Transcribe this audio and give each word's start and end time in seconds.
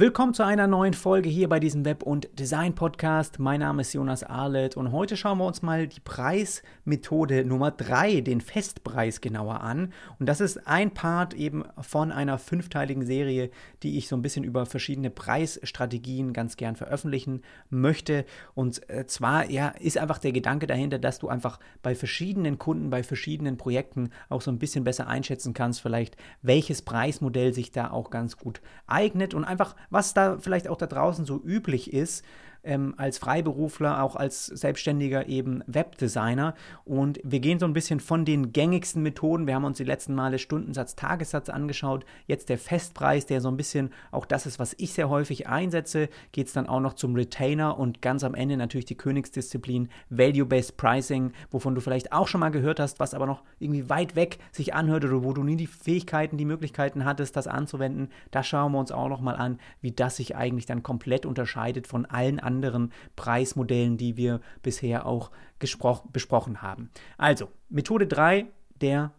Willkommen 0.00 0.32
zu 0.32 0.44
einer 0.44 0.68
neuen 0.68 0.94
Folge 0.94 1.28
hier 1.28 1.48
bei 1.48 1.58
diesem 1.58 1.84
Web- 1.84 2.04
und 2.04 2.28
Design-Podcast. 2.38 3.40
Mein 3.40 3.58
Name 3.58 3.80
ist 3.82 3.92
Jonas 3.92 4.22
Arlet 4.22 4.76
und 4.76 4.92
heute 4.92 5.16
schauen 5.16 5.38
wir 5.38 5.44
uns 5.44 5.60
mal 5.60 5.88
die 5.88 5.98
Preismethode 5.98 7.44
Nummer 7.44 7.72
3, 7.72 8.20
den 8.20 8.40
Festpreis 8.40 9.20
genauer 9.20 9.60
an. 9.60 9.92
Und 10.20 10.28
das 10.28 10.40
ist 10.40 10.68
ein 10.68 10.94
Part 10.94 11.34
eben 11.34 11.64
von 11.80 12.12
einer 12.12 12.38
fünfteiligen 12.38 13.04
Serie, 13.04 13.50
die 13.82 13.98
ich 13.98 14.06
so 14.06 14.14
ein 14.14 14.22
bisschen 14.22 14.44
über 14.44 14.66
verschiedene 14.66 15.10
Preisstrategien 15.10 16.32
ganz 16.32 16.56
gern 16.56 16.76
veröffentlichen 16.76 17.42
möchte. 17.68 18.24
Und 18.54 18.88
äh, 18.88 19.04
zwar 19.08 19.50
ja, 19.50 19.70
ist 19.80 19.98
einfach 19.98 20.18
der 20.18 20.30
Gedanke 20.30 20.68
dahinter, 20.68 21.00
dass 21.00 21.18
du 21.18 21.26
einfach 21.26 21.58
bei 21.82 21.96
verschiedenen 21.96 22.56
Kunden, 22.60 22.90
bei 22.90 23.02
verschiedenen 23.02 23.56
Projekten 23.56 24.10
auch 24.28 24.42
so 24.42 24.52
ein 24.52 24.60
bisschen 24.60 24.84
besser 24.84 25.08
einschätzen 25.08 25.54
kannst, 25.54 25.80
vielleicht 25.80 26.16
welches 26.40 26.82
Preismodell 26.82 27.52
sich 27.52 27.72
da 27.72 27.90
auch 27.90 28.10
ganz 28.10 28.36
gut 28.36 28.60
eignet 28.86 29.34
und 29.34 29.42
einfach 29.42 29.74
was 29.90 30.14
da 30.14 30.38
vielleicht 30.38 30.68
auch 30.68 30.76
da 30.76 30.86
draußen 30.86 31.24
so 31.24 31.40
üblich 31.42 31.92
ist, 31.92 32.24
ähm, 32.62 32.94
als 32.96 33.18
Freiberufler, 33.18 34.02
auch 34.02 34.16
als 34.16 34.46
Selbstständiger 34.46 35.28
eben 35.28 35.62
Webdesigner. 35.66 36.54
Und 36.84 37.20
wir 37.22 37.40
gehen 37.40 37.58
so 37.58 37.66
ein 37.66 37.72
bisschen 37.72 38.00
von 38.00 38.24
den 38.24 38.52
gängigsten 38.52 39.02
Methoden. 39.02 39.46
Wir 39.46 39.54
haben 39.54 39.64
uns 39.64 39.78
die 39.78 39.84
letzten 39.84 40.14
Male 40.14 40.38
Stundensatz, 40.38 40.96
Tagessatz 40.96 41.48
angeschaut. 41.48 42.04
Jetzt 42.26 42.48
der 42.48 42.58
Festpreis, 42.58 43.26
der 43.26 43.40
so 43.40 43.48
ein 43.48 43.56
bisschen 43.56 43.90
auch 44.10 44.26
das 44.26 44.46
ist, 44.46 44.58
was 44.58 44.74
ich 44.78 44.92
sehr 44.92 45.08
häufig 45.08 45.48
einsetze. 45.48 46.08
Geht 46.32 46.48
es 46.48 46.52
dann 46.52 46.68
auch 46.68 46.80
noch 46.80 46.94
zum 46.94 47.14
Retainer 47.14 47.78
und 47.78 48.02
ganz 48.02 48.24
am 48.24 48.34
Ende 48.34 48.56
natürlich 48.56 48.86
die 48.86 48.96
Königsdisziplin 48.96 49.88
Value-Based 50.10 50.76
Pricing, 50.76 51.32
wovon 51.50 51.74
du 51.74 51.80
vielleicht 51.80 52.12
auch 52.12 52.28
schon 52.28 52.40
mal 52.40 52.50
gehört 52.50 52.80
hast, 52.80 53.00
was 53.00 53.14
aber 53.14 53.26
noch 53.26 53.42
irgendwie 53.58 53.88
weit 53.88 54.16
weg 54.16 54.38
sich 54.52 54.74
anhört 54.74 55.04
oder 55.04 55.22
wo 55.22 55.32
du 55.32 55.42
nie 55.42 55.56
die 55.56 55.66
Fähigkeiten, 55.66 56.36
die 56.36 56.44
Möglichkeiten 56.44 57.04
hattest, 57.04 57.36
das 57.36 57.46
anzuwenden. 57.46 58.10
Da 58.30 58.42
schauen 58.42 58.72
wir 58.72 58.78
uns 58.78 58.92
auch 58.92 59.08
noch 59.08 59.20
mal 59.20 59.36
an, 59.36 59.58
wie 59.80 59.92
das 59.92 60.16
sich 60.16 60.36
eigentlich 60.36 60.66
dann 60.66 60.82
komplett 60.82 61.26
unterscheidet 61.26 61.86
von 61.86 62.06
allen 62.06 62.40
anderen 62.48 62.92
Preismodellen, 63.14 63.98
die 63.98 64.16
wir 64.16 64.40
bisher 64.62 65.06
auch 65.06 65.30
besprochen 65.58 66.62
haben. 66.62 66.90
Also, 67.18 67.50
Methode 67.68 68.06
3, 68.06 68.46
der 68.80 69.12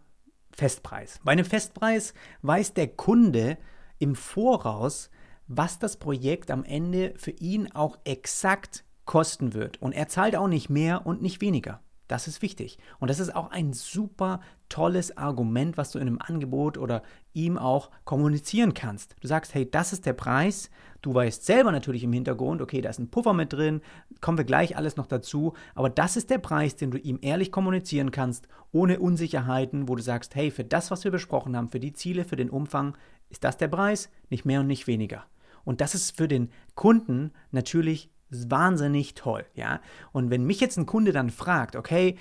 Festpreis. 0.50 1.20
Bei 1.24 1.32
einem 1.32 1.44
Festpreis 1.44 2.12
weiß 2.42 2.74
der 2.74 2.88
Kunde 2.88 3.56
im 3.98 4.16
Voraus, 4.16 5.10
was 5.46 5.78
das 5.78 5.96
Projekt 5.96 6.50
am 6.50 6.64
Ende 6.64 7.14
für 7.16 7.30
ihn 7.30 7.70
auch 7.72 7.98
exakt 8.04 8.84
kosten 9.04 9.54
wird. 9.54 9.80
Und 9.80 9.92
er 9.92 10.08
zahlt 10.08 10.36
auch 10.36 10.48
nicht 10.48 10.70
mehr 10.70 11.06
und 11.06 11.22
nicht 11.22 11.40
weniger. 11.40 11.80
Das 12.10 12.26
ist 12.26 12.42
wichtig. 12.42 12.76
Und 12.98 13.08
das 13.08 13.20
ist 13.20 13.36
auch 13.36 13.52
ein 13.52 13.72
super 13.72 14.40
tolles 14.68 15.16
Argument, 15.16 15.76
was 15.76 15.92
du 15.92 16.00
in 16.00 16.08
einem 16.08 16.18
Angebot 16.18 16.76
oder 16.76 17.04
ihm 17.34 17.56
auch 17.56 17.92
kommunizieren 18.04 18.74
kannst. 18.74 19.14
Du 19.20 19.28
sagst, 19.28 19.54
hey, 19.54 19.70
das 19.70 19.92
ist 19.92 20.06
der 20.06 20.12
Preis. 20.12 20.70
Du 21.02 21.14
weißt 21.14 21.46
selber 21.46 21.70
natürlich 21.70 22.02
im 22.02 22.12
Hintergrund, 22.12 22.62
okay, 22.62 22.80
da 22.80 22.90
ist 22.90 22.98
ein 22.98 23.12
Puffer 23.12 23.32
mit 23.32 23.52
drin, 23.52 23.80
kommen 24.20 24.38
wir 24.38 24.44
gleich 24.44 24.76
alles 24.76 24.96
noch 24.96 25.06
dazu. 25.06 25.52
Aber 25.76 25.88
das 25.88 26.16
ist 26.16 26.30
der 26.30 26.38
Preis, 26.38 26.74
den 26.74 26.90
du 26.90 26.98
ihm 26.98 27.20
ehrlich 27.22 27.52
kommunizieren 27.52 28.10
kannst, 28.10 28.48
ohne 28.72 28.98
Unsicherheiten, 28.98 29.88
wo 29.88 29.94
du 29.94 30.02
sagst, 30.02 30.34
hey, 30.34 30.50
für 30.50 30.64
das, 30.64 30.90
was 30.90 31.04
wir 31.04 31.12
besprochen 31.12 31.56
haben, 31.56 31.68
für 31.68 31.78
die 31.78 31.92
Ziele, 31.92 32.24
für 32.24 32.34
den 32.34 32.50
Umfang, 32.50 32.96
ist 33.28 33.44
das 33.44 33.56
der 33.56 33.68
Preis, 33.68 34.10
nicht 34.30 34.44
mehr 34.44 34.60
und 34.60 34.66
nicht 34.66 34.88
weniger. 34.88 35.26
Und 35.62 35.80
das 35.80 35.94
ist 35.94 36.16
für 36.16 36.26
den 36.26 36.50
Kunden 36.74 37.30
natürlich 37.52 38.10
wahnsinnig 38.30 39.14
toll, 39.14 39.44
ja. 39.54 39.80
Und 40.12 40.30
wenn 40.30 40.44
mich 40.44 40.60
jetzt 40.60 40.76
ein 40.78 40.86
Kunde 40.86 41.12
dann 41.12 41.30
fragt, 41.30 41.76
okay, 41.76 42.16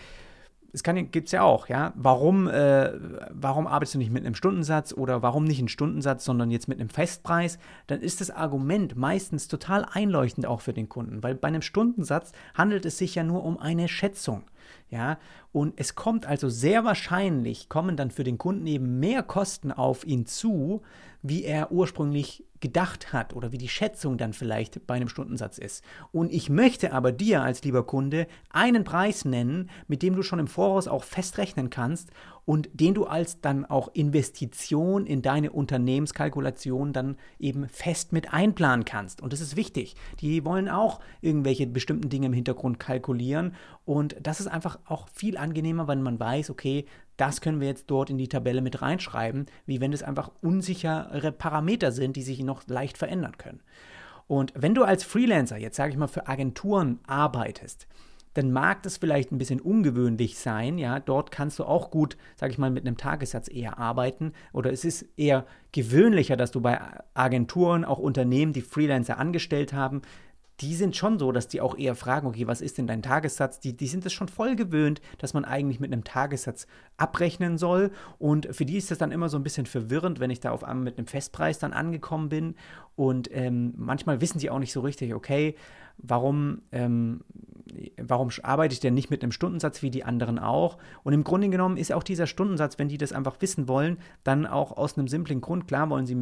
es 0.71 0.83
gibt 0.83 1.27
es 1.27 1.31
ja 1.31 1.41
auch, 1.41 1.67
ja, 1.67 1.93
warum, 1.95 2.47
äh, 2.47 2.91
warum 3.31 3.67
arbeitest 3.67 3.95
du 3.95 3.97
nicht 3.97 4.11
mit 4.11 4.25
einem 4.25 4.35
Stundensatz 4.35 4.93
oder 4.93 5.21
warum 5.21 5.45
nicht 5.45 5.59
einen 5.59 5.67
Stundensatz, 5.67 6.25
sondern 6.25 6.51
jetzt 6.51 6.67
mit 6.67 6.79
einem 6.79 6.89
Festpreis, 6.89 7.57
dann 7.87 8.01
ist 8.01 8.21
das 8.21 8.29
Argument 8.29 8.95
meistens 8.95 9.47
total 9.47 9.85
einleuchtend 9.91 10.45
auch 10.45 10.61
für 10.61 10.73
den 10.73 10.89
Kunden, 10.89 11.23
weil 11.23 11.35
bei 11.35 11.47
einem 11.47 11.61
Stundensatz 11.61 12.31
handelt 12.53 12.85
es 12.85 12.97
sich 12.97 13.15
ja 13.15 13.23
nur 13.23 13.43
um 13.43 13.57
eine 13.57 13.87
Schätzung. 13.87 14.43
Ja, 14.89 15.17
und 15.51 15.73
es 15.77 15.95
kommt 15.95 16.25
also 16.25 16.49
sehr 16.49 16.83
wahrscheinlich, 16.83 17.69
kommen 17.69 17.95
dann 17.95 18.11
für 18.11 18.23
den 18.23 18.37
Kunden 18.37 18.67
eben 18.67 18.99
mehr 18.99 19.23
Kosten 19.23 19.71
auf 19.71 20.05
ihn 20.05 20.25
zu, 20.25 20.81
wie 21.21 21.43
er 21.43 21.71
ursprünglich 21.71 22.45
gedacht 22.59 23.13
hat 23.13 23.33
oder 23.33 23.51
wie 23.51 23.57
die 23.57 23.69
Schätzung 23.69 24.17
dann 24.17 24.33
vielleicht 24.33 24.85
bei 24.85 24.95
einem 24.95 25.07
Stundensatz 25.07 25.57
ist. 25.57 25.83
Und 26.11 26.31
ich 26.31 26.49
möchte 26.49 26.91
aber 26.91 27.11
dir 27.11 27.41
als 27.41 27.63
lieber 27.63 27.85
Kunde 27.85 28.27
einen 28.49 28.83
Preis 28.83 29.25
nennen, 29.25 29.69
mit 29.87 30.01
dem 30.01 30.15
du 30.15 30.23
schon 30.23 30.39
im 30.39 30.47
Voraus 30.47 30.87
auch 30.87 31.03
festrechnen 31.03 31.69
kannst 31.69 32.09
und 32.49 32.67
den 32.73 32.95
du 32.95 33.05
als 33.05 33.41
dann 33.41 33.63
auch 33.63 33.89
Investition 33.93 35.05
in 35.05 35.21
deine 35.21 35.51
Unternehmenskalkulation 35.51 36.93
dann 36.93 37.15
eben 37.37 37.69
fest 37.69 38.11
mit 38.11 38.33
einplanen 38.33 38.85
kannst. 38.85 39.21
Und 39.21 39.33
das 39.33 39.39
ist 39.39 39.55
wichtig. 39.55 39.93
Die 40.19 40.43
wollen 40.45 40.67
auch 40.67 40.99
irgendwelche 41.21 41.67
bestimmten 41.67 42.09
Dinge 42.09 42.25
im 42.25 42.33
Hintergrund 42.33 42.79
kalkulieren 42.79 43.53
und 43.85 44.15
das 44.23 44.39
ist 44.39 44.47
einfach 44.47 44.79
auch 44.85 45.09
viel 45.09 45.37
angenehmer, 45.37 45.87
wenn 45.87 46.01
man 46.01 46.19
weiß, 46.19 46.49
okay, 46.49 46.85
das 47.17 47.39
können 47.39 47.59
wir 47.59 47.67
jetzt 47.67 47.85
dort 47.85 48.09
in 48.09 48.17
die 48.17 48.29
Tabelle 48.29 48.63
mit 48.63 48.81
reinschreiben, 48.81 49.45
wie 49.67 49.79
wenn 49.79 49.93
es 49.93 50.01
einfach 50.01 50.31
unsichere 50.41 51.31
Parameter 51.31 51.91
sind, 51.91 52.15
die 52.15 52.23
sich 52.23 52.41
noch 52.41 52.65
leicht 52.65 52.97
verändern 52.97 53.37
können. 53.37 53.61
Und 54.25 54.53
wenn 54.55 54.73
du 54.73 54.83
als 54.85 55.03
Freelancer, 55.03 55.57
jetzt 55.57 55.75
sage 55.75 55.91
ich 55.91 55.97
mal, 55.97 56.07
für 56.07 56.27
Agenturen 56.27 56.99
arbeitest, 57.05 57.87
dann 58.33 58.51
mag 58.51 58.83
das 58.83 58.97
vielleicht 58.97 59.31
ein 59.31 59.37
bisschen 59.37 59.59
ungewöhnlich 59.59 60.37
sein. 60.37 60.77
Ja, 60.77 60.99
dort 60.99 61.31
kannst 61.31 61.59
du 61.59 61.65
auch 61.65 61.91
gut, 61.91 62.17
sage 62.35 62.51
ich 62.51 62.57
mal, 62.57 62.69
mit 62.69 62.85
einem 62.85 62.97
Tagessatz 62.97 63.49
eher 63.49 63.79
arbeiten. 63.79 64.33
Oder 64.53 64.71
es 64.71 64.85
ist 64.85 65.05
eher 65.17 65.45
gewöhnlicher, 65.71 66.37
dass 66.37 66.51
du 66.51 66.61
bei 66.61 66.79
Agenturen, 67.13 67.85
auch 67.85 67.99
Unternehmen, 67.99 68.53
die 68.53 68.61
Freelancer 68.61 69.17
angestellt 69.17 69.73
haben, 69.73 70.01
die 70.61 70.75
sind 70.75 70.95
schon 70.95 71.19
so, 71.19 71.31
dass 71.31 71.47
die 71.47 71.61
auch 71.61 71.77
eher 71.77 71.95
fragen, 71.95 72.27
okay, 72.27 72.45
was 72.47 72.59
ist 72.59 72.77
denn 72.77 72.87
dein 72.87 73.01
Tagessatz? 73.01 73.59
Die, 73.59 73.77
die 73.77 73.87
sind 73.87 74.05
es 74.05 74.11
schon 74.11 74.27
voll 74.27 74.55
gewöhnt, 74.55 75.01
dass 75.17 75.33
man 75.33 75.45
eigentlich 75.45 75.79
mit 75.79 75.91
einem 75.91 76.03
Tagessatz 76.03 76.67
abrechnen 76.97 77.57
soll. 77.57 77.91
Und 78.17 78.53
für 78.53 78.65
die 78.65 78.77
ist 78.77 78.91
das 78.91 78.97
dann 78.97 79.11
immer 79.11 79.29
so 79.29 79.37
ein 79.37 79.43
bisschen 79.43 79.65
verwirrend, 79.65 80.19
wenn 80.19 80.31
ich 80.31 80.41
da 80.41 80.51
auf 80.51 80.63
einmal 80.63 80.83
mit 80.83 80.97
einem 80.97 81.07
Festpreis 81.07 81.59
dann 81.59 81.71
angekommen 81.71 82.27
bin. 82.27 82.55
Und 82.95 83.29
ähm, 83.31 83.73
manchmal 83.77 84.19
wissen 84.19 84.39
sie 84.39 84.49
auch 84.49 84.59
nicht 84.59 84.73
so 84.73 84.81
richtig, 84.81 85.13
okay, 85.13 85.55
warum, 85.97 86.61
ähm, 86.73 87.21
warum 87.97 88.29
arbeite 88.43 88.73
ich 88.73 88.79
denn 88.79 88.93
nicht 88.93 89.09
mit 89.09 89.23
einem 89.23 89.31
Stundensatz 89.31 89.81
wie 89.81 89.91
die 89.91 90.03
anderen 90.03 90.39
auch? 90.39 90.77
Und 91.03 91.13
im 91.13 91.23
Grunde 91.23 91.49
genommen 91.49 91.77
ist 91.77 91.93
auch 91.93 92.03
dieser 92.03 92.27
Stundensatz, 92.27 92.79
wenn 92.79 92.89
die 92.89 92.97
das 92.97 93.13
einfach 93.13 93.35
wissen 93.39 93.67
wollen, 93.67 93.97
dann 94.23 94.45
auch 94.45 94.75
aus 94.77 94.97
einem 94.97 95.07
simplen 95.07 95.41
Grund. 95.41 95.67
Klar 95.67 95.89
wollen 95.89 96.05
sie, 96.05 96.15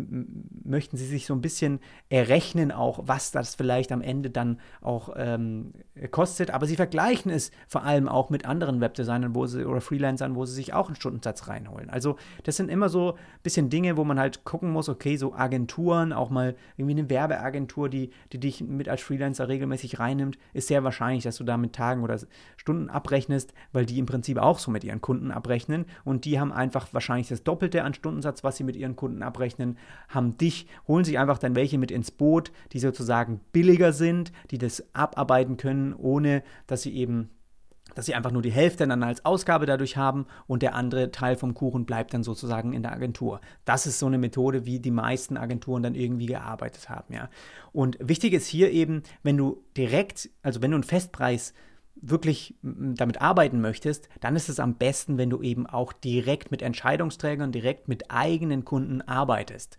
möchten 0.64 0.98
sie 0.98 1.06
sich 1.06 1.26
so 1.26 1.34
ein 1.34 1.42
bisschen 1.42 1.80
errechnen, 2.10 2.72
auch 2.72 3.02
was 3.06 3.32
das 3.32 3.56
vielleicht 3.56 3.92
am 3.92 4.02
Ende 4.02 4.30
dann 4.30 4.60
auch 4.82 5.14
ähm, 5.16 5.74
kostet. 6.12 6.52
Aber 6.52 6.66
sie 6.66 6.76
vergleichen 6.76 7.32
es 7.32 7.52
vor 7.68 7.84
allem 7.84 8.08
auch 8.08 8.30
mit 8.30 8.46
anderen 8.46 8.82
Webdesignern 8.82 9.36
wo 9.36 9.46
sie, 9.46 9.66
oder 9.66 9.82
Freelancern, 9.82 10.36
wo 10.36 10.46
sie 10.46 10.56
sich 10.56 10.74
auch 10.74 10.88
einen 10.88 10.96
Stundensatz 10.96 11.48
reinholen. 11.48 11.90
Also 11.90 12.18
das 12.44 12.56
sind 12.56 12.70
immer 12.70 12.90
so 12.90 13.14
ein 13.14 13.18
bisschen 13.44 13.70
Dinge, 13.70 13.98
wo 13.98 14.04
man 14.04 14.20
halt 14.20 14.44
gucken 14.44 14.72
muss, 14.72 14.90
okay, 14.90 15.18
so 15.18 15.34
Agenturen, 15.34 16.14
auch 16.14 16.30
mal 16.30 16.56
irgendwie 16.76 17.00
eine 17.00 17.10
Werbeagentur, 17.10 17.90
die, 17.90 18.12
die 18.32 18.40
dich 18.40 18.62
mit 18.62 18.90
als 18.90 19.02
Freelancer 19.02 19.48
regelmäßig 19.48 20.00
reinnimmt, 20.00 20.38
ist 20.54 20.68
sehr 20.68 20.84
wahrscheinlich, 20.84 21.24
dass 21.24 21.37
du 21.40 21.44
da 21.44 21.58
mit 21.58 21.74
Tagen 21.74 22.04
oder 22.04 22.20
Stunden 22.58 22.90
abrechnest, 22.90 23.54
weil 23.72 23.86
die 23.86 24.00
im 24.00 24.06
Prinzip 24.06 24.38
auch 24.38 24.60
so 24.60 24.72
mit 24.72 24.84
ihren 24.84 25.02
Kunden 25.02 25.32
abrechnen 25.32 25.86
und 26.04 26.26
die 26.26 26.40
haben 26.40 26.52
einfach 26.52 26.88
wahrscheinlich 26.94 27.28
das 27.28 27.44
Doppelte 27.44 27.84
an 27.84 27.94
Stundensatz, 27.94 28.44
was 28.44 28.58
sie 28.58 28.64
mit 28.64 28.76
ihren 28.76 28.96
Kunden 28.96 29.24
abrechnen, 29.24 29.78
haben 30.10 30.38
dich, 30.38 30.68
holen 30.88 31.06
sich 31.06 31.20
einfach 31.20 31.38
dann 31.38 31.56
welche 31.56 31.78
mit 31.78 31.92
ins 31.92 32.12
Boot, 32.12 32.52
die 32.74 32.80
sozusagen 32.80 33.40
billiger 33.52 33.94
sind, 33.94 34.32
die 34.52 34.58
das 34.58 34.84
abarbeiten 34.94 35.58
können, 35.58 35.94
ohne 35.94 36.44
dass 36.68 36.82
sie 36.82 36.96
eben 36.96 37.30
dass 37.96 38.06
sie 38.06 38.16
einfach 38.16 38.32
nur 38.32 38.42
die 38.42 38.52
Hälfte 38.52 38.88
dann 38.88 39.04
als 39.04 39.26
Ausgabe 39.26 39.66
dadurch 39.66 39.98
haben 39.98 40.28
und 40.48 40.62
der 40.62 40.76
andere 40.76 41.12
Teil 41.12 41.36
vom 41.36 41.54
Kuchen 41.54 41.86
bleibt 41.86 42.14
dann 42.14 42.24
sozusagen 42.24 42.74
in 42.74 42.84
der 42.84 42.94
Agentur. 42.94 43.42
Das 43.66 43.86
ist 43.88 44.00
so 44.00 44.06
eine 44.06 44.18
Methode, 44.18 44.66
wie 44.66 44.80
die 44.80 44.92
meisten 44.92 45.38
Agenturen 45.38 45.84
dann 45.84 45.96
irgendwie 45.96 46.28
gearbeitet 46.28 46.90
haben, 46.90 47.14
ja. 47.14 47.30
Und 47.72 47.98
wichtig 48.02 48.34
ist 48.34 48.48
hier 48.48 48.72
eben, 48.72 49.04
wenn 49.24 49.38
du 49.38 49.64
direkt, 49.76 50.30
also 50.42 50.62
wenn 50.62 50.72
du 50.72 50.76
einen 50.76 50.84
Festpreis 50.84 51.54
wirklich 52.02 52.56
damit 52.62 53.22
arbeiten 53.22 53.62
möchtest, 53.62 54.10
dann 54.20 54.36
ist 54.36 54.50
es 54.50 54.60
am 54.60 54.76
besten, 54.76 55.18
wenn 55.18 55.30
du 55.30 55.42
eben 55.42 55.66
auch 55.66 55.94
direkt 55.94 56.52
mit 56.52 56.62
Entscheidungsträgern, 56.62 57.52
direkt 57.52 57.88
mit 57.88 58.12
eigenen 58.12 58.66
Kunden 58.66 59.02
arbeitest. 59.02 59.78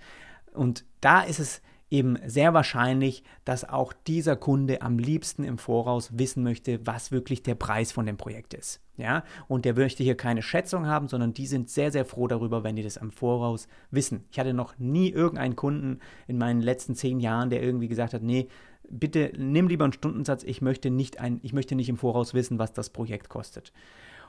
Und 0.53 0.85
da 1.01 1.21
ist 1.21 1.39
es 1.39 1.63
eben 1.91 2.19
sehr 2.27 2.55
wahrscheinlich, 2.55 3.23
dass 3.45 3.69
auch 3.69 3.93
dieser 3.93 4.37
Kunde 4.37 4.83
am 4.83 4.99
liebsten 4.99 5.45
im 5.45 5.59
Voraus 5.59 6.19
wissen 6.19 6.43
möchte, 6.43 6.87
was 6.87 7.13
wirklich 7.13 7.43
der 7.43 7.55
Preis 7.55 7.93
von 7.93 8.07
dem 8.07 8.17
Projekt 8.17 8.55
ist. 8.55 8.81
Ja, 8.97 9.23
und 9.47 9.65
der 9.65 9.75
möchte 9.75 10.03
hier 10.03 10.17
keine 10.17 10.43
Schätzung 10.43 10.87
haben, 10.87 11.09
sondern 11.09 11.33
die 11.33 11.47
sind 11.47 11.71
sehr, 11.71 11.93
sehr 11.93 12.05
froh 12.05 12.27
darüber, 12.27 12.65
wenn 12.65 12.77
die 12.77 12.83
das 12.83 12.99
am 12.99 13.13
Voraus 13.13 13.69
wissen. 13.91 14.25
Ich 14.31 14.39
hatte 14.39 14.53
noch 14.53 14.77
nie 14.79 15.11
irgendeinen 15.11 15.57
Kunden 15.57 16.01
in 16.27 16.37
meinen 16.37 16.61
letzten 16.61 16.97
zehn 16.97 17.21
Jahren, 17.21 17.49
der 17.49 17.63
irgendwie 17.63 17.89
gesagt 17.89 18.13
hat, 18.13 18.23
nee, 18.23 18.49
bitte 18.91 19.33
nimm 19.37 19.69
lieber 19.69 19.85
einen 19.85 19.93
Stundensatz, 19.93 20.43
ich 20.43 20.63
möchte 20.63 20.91
nicht 20.91 21.21
ein, 21.21 21.39
ich 21.43 21.53
möchte 21.53 21.77
nicht 21.77 21.89
im 21.89 21.97
Voraus 21.97 22.35
wissen, 22.35 22.59
was 22.59 22.73
das 22.73 22.91
Projekt 22.91 23.29
kostet. 23.29 23.73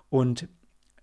Und 0.10 0.48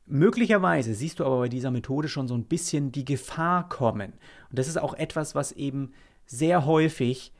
Möglicherweise 0.09 0.95
siehst 0.95 1.19
du 1.19 1.25
aber 1.25 1.39
bei 1.41 1.49
dieser 1.49 1.73
Methode 1.73 2.07
schon 2.09 2.29
so 2.29 2.35
ein 2.35 2.45
bisschen 2.45 2.93
die 2.93 3.05
Gefahr 3.05 3.69
kommen. 3.69 4.13
Und 4.51 4.59
das 4.59 4.69
ist 4.69 4.77
auch 4.77 4.95
etwas, 4.95 5.35
was 5.35 5.51
eben 5.51 5.93
sehr 6.27 6.67
häufig 6.67 7.33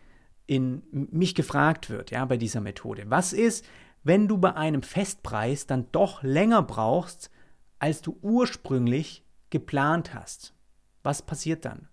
in 0.47 0.83
mich 0.91 1.35
gefragt 1.35 1.91
wird, 1.91 2.11
ja, 2.11 2.25
bei 2.25 2.37
dieser 2.37 2.61
Methode. 2.61 3.05
Was 3.09 3.33
ist, 3.33 3.65
wenn 4.05 4.29
du 4.29 4.39
bei 4.39 4.55
einem 4.55 4.83
Festpreis 4.83 5.67
dann 5.67 5.87
doch 5.93 6.23
länger 6.23 6.63
brauchst, 6.63 7.31
als 7.79 8.01
du 8.03 8.17
ursprünglich 8.23 9.25
geplant 9.51 10.15
hast? 10.15 10.55
Was 11.03 11.23
passiert 11.23 11.65
dann? 11.65 11.89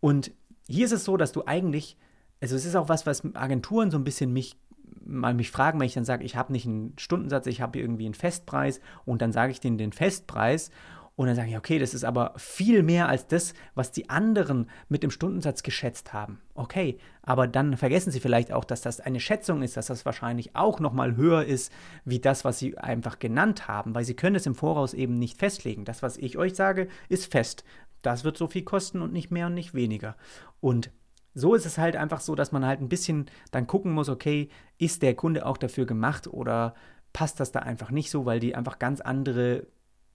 Und 0.00 0.32
hier 0.68 0.86
ist 0.86 0.92
es 0.92 1.04
so, 1.04 1.16
dass 1.16 1.32
du 1.32 1.46
eigentlich, 1.46 1.96
also 2.40 2.56
es 2.56 2.64
ist 2.64 2.74
auch 2.74 2.88
was, 2.88 3.06
was 3.06 3.22
Agenturen 3.34 3.90
so 3.90 3.98
ein 3.98 4.04
bisschen 4.04 4.32
mich 4.32 4.56
mal 5.04 5.34
mich 5.34 5.50
fragen, 5.50 5.78
wenn 5.78 5.86
ich 5.86 5.94
dann 5.94 6.04
sage, 6.04 6.24
ich 6.24 6.36
habe 6.36 6.52
nicht 6.52 6.66
einen 6.66 6.94
Stundensatz, 6.98 7.46
ich 7.46 7.60
habe 7.60 7.78
irgendwie 7.78 8.06
einen 8.06 8.14
Festpreis 8.14 8.80
und 9.04 9.22
dann 9.22 9.32
sage 9.32 9.52
ich 9.52 9.60
denen 9.60 9.78
den 9.78 9.92
Festpreis 9.92 10.70
und 11.16 11.26
dann 11.26 11.34
sage 11.34 11.48
ich, 11.48 11.56
okay, 11.56 11.78
das 11.78 11.94
ist 11.94 12.04
aber 12.04 12.34
viel 12.36 12.82
mehr 12.82 13.08
als 13.08 13.26
das, 13.26 13.54
was 13.74 13.90
die 13.90 14.10
anderen 14.10 14.68
mit 14.90 15.02
dem 15.02 15.10
Stundensatz 15.10 15.62
geschätzt 15.62 16.12
haben. 16.12 16.42
Okay, 16.54 16.98
aber 17.22 17.48
dann 17.48 17.78
vergessen 17.78 18.10
Sie 18.10 18.20
vielleicht 18.20 18.52
auch, 18.52 18.64
dass 18.64 18.82
das 18.82 19.00
eine 19.00 19.18
Schätzung 19.18 19.62
ist, 19.62 19.78
dass 19.78 19.86
das 19.86 20.04
wahrscheinlich 20.04 20.54
auch 20.54 20.78
nochmal 20.78 21.16
höher 21.16 21.44
ist, 21.44 21.72
wie 22.04 22.20
das, 22.20 22.44
was 22.44 22.58
Sie 22.58 22.76
einfach 22.76 23.18
genannt 23.18 23.66
haben, 23.66 23.94
weil 23.94 24.04
Sie 24.04 24.14
können 24.14 24.36
es 24.36 24.44
im 24.44 24.54
Voraus 24.54 24.92
eben 24.92 25.14
nicht 25.14 25.38
festlegen. 25.38 25.86
Das, 25.86 26.02
was 26.02 26.18
ich 26.18 26.36
euch 26.36 26.54
sage, 26.54 26.86
ist 27.08 27.32
fest. 27.32 27.64
Das 28.02 28.22
wird 28.24 28.36
so 28.36 28.46
viel 28.46 28.62
kosten 28.62 29.00
und 29.00 29.14
nicht 29.14 29.30
mehr 29.30 29.46
und 29.46 29.54
nicht 29.54 29.72
weniger. 29.72 30.16
Und 30.60 30.90
so 31.32 31.54
ist 31.54 31.64
es 31.64 31.78
halt 31.78 31.96
einfach 31.96 32.20
so, 32.20 32.34
dass 32.34 32.52
man 32.52 32.66
halt 32.66 32.80
ein 32.80 32.90
bisschen 32.90 33.26
dann 33.52 33.66
gucken 33.66 33.92
muss, 33.92 34.10
okay, 34.10 34.50
ist 34.76 35.00
der 35.00 35.14
Kunde 35.14 35.46
auch 35.46 35.56
dafür 35.56 35.86
gemacht 35.86 36.26
oder 36.26 36.74
passt 37.14 37.40
das 37.40 37.52
da 37.52 37.60
einfach 37.60 37.90
nicht 37.90 38.10
so, 38.10 38.26
weil 38.26 38.38
die 38.38 38.54
einfach 38.54 38.78
ganz 38.78 39.00
andere 39.00 39.66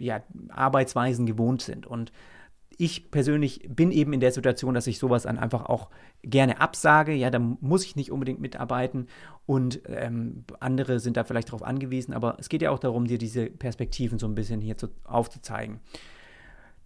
ja, 0.02 0.22
Arbeitsweisen 0.50 1.26
gewohnt 1.26 1.62
sind. 1.62 1.86
Und 1.86 2.12
ich 2.78 3.12
persönlich 3.12 3.68
bin 3.70 3.92
eben 3.92 4.12
in 4.12 4.20
der 4.20 4.32
Situation, 4.32 4.74
dass 4.74 4.88
ich 4.88 4.98
sowas 4.98 5.24
dann 5.24 5.38
einfach 5.38 5.66
auch 5.66 5.90
gerne 6.24 6.60
absage. 6.60 7.14
Ja, 7.14 7.30
da 7.30 7.40
muss 7.40 7.86
ich 7.86 7.96
nicht 7.96 8.12
unbedingt 8.12 8.40
mitarbeiten 8.40 9.08
und 9.46 9.82
ähm, 9.86 10.46
andere 10.60 11.00
sind 11.00 11.18
da 11.18 11.24
vielleicht 11.24 11.50
darauf 11.50 11.64
angewiesen. 11.64 12.14
Aber 12.14 12.38
es 12.40 12.50
geht 12.50 12.62
ja 12.62 12.72
auch 12.72 12.80
darum, 12.80 13.06
dir 13.06 13.18
diese 13.18 13.46
Perspektiven 13.46 14.18
so 14.18 14.26
ein 14.26 14.36
bisschen 14.36 14.62
hier 14.62 14.78
zu, 14.78 14.90
aufzuzeigen. 15.04 15.80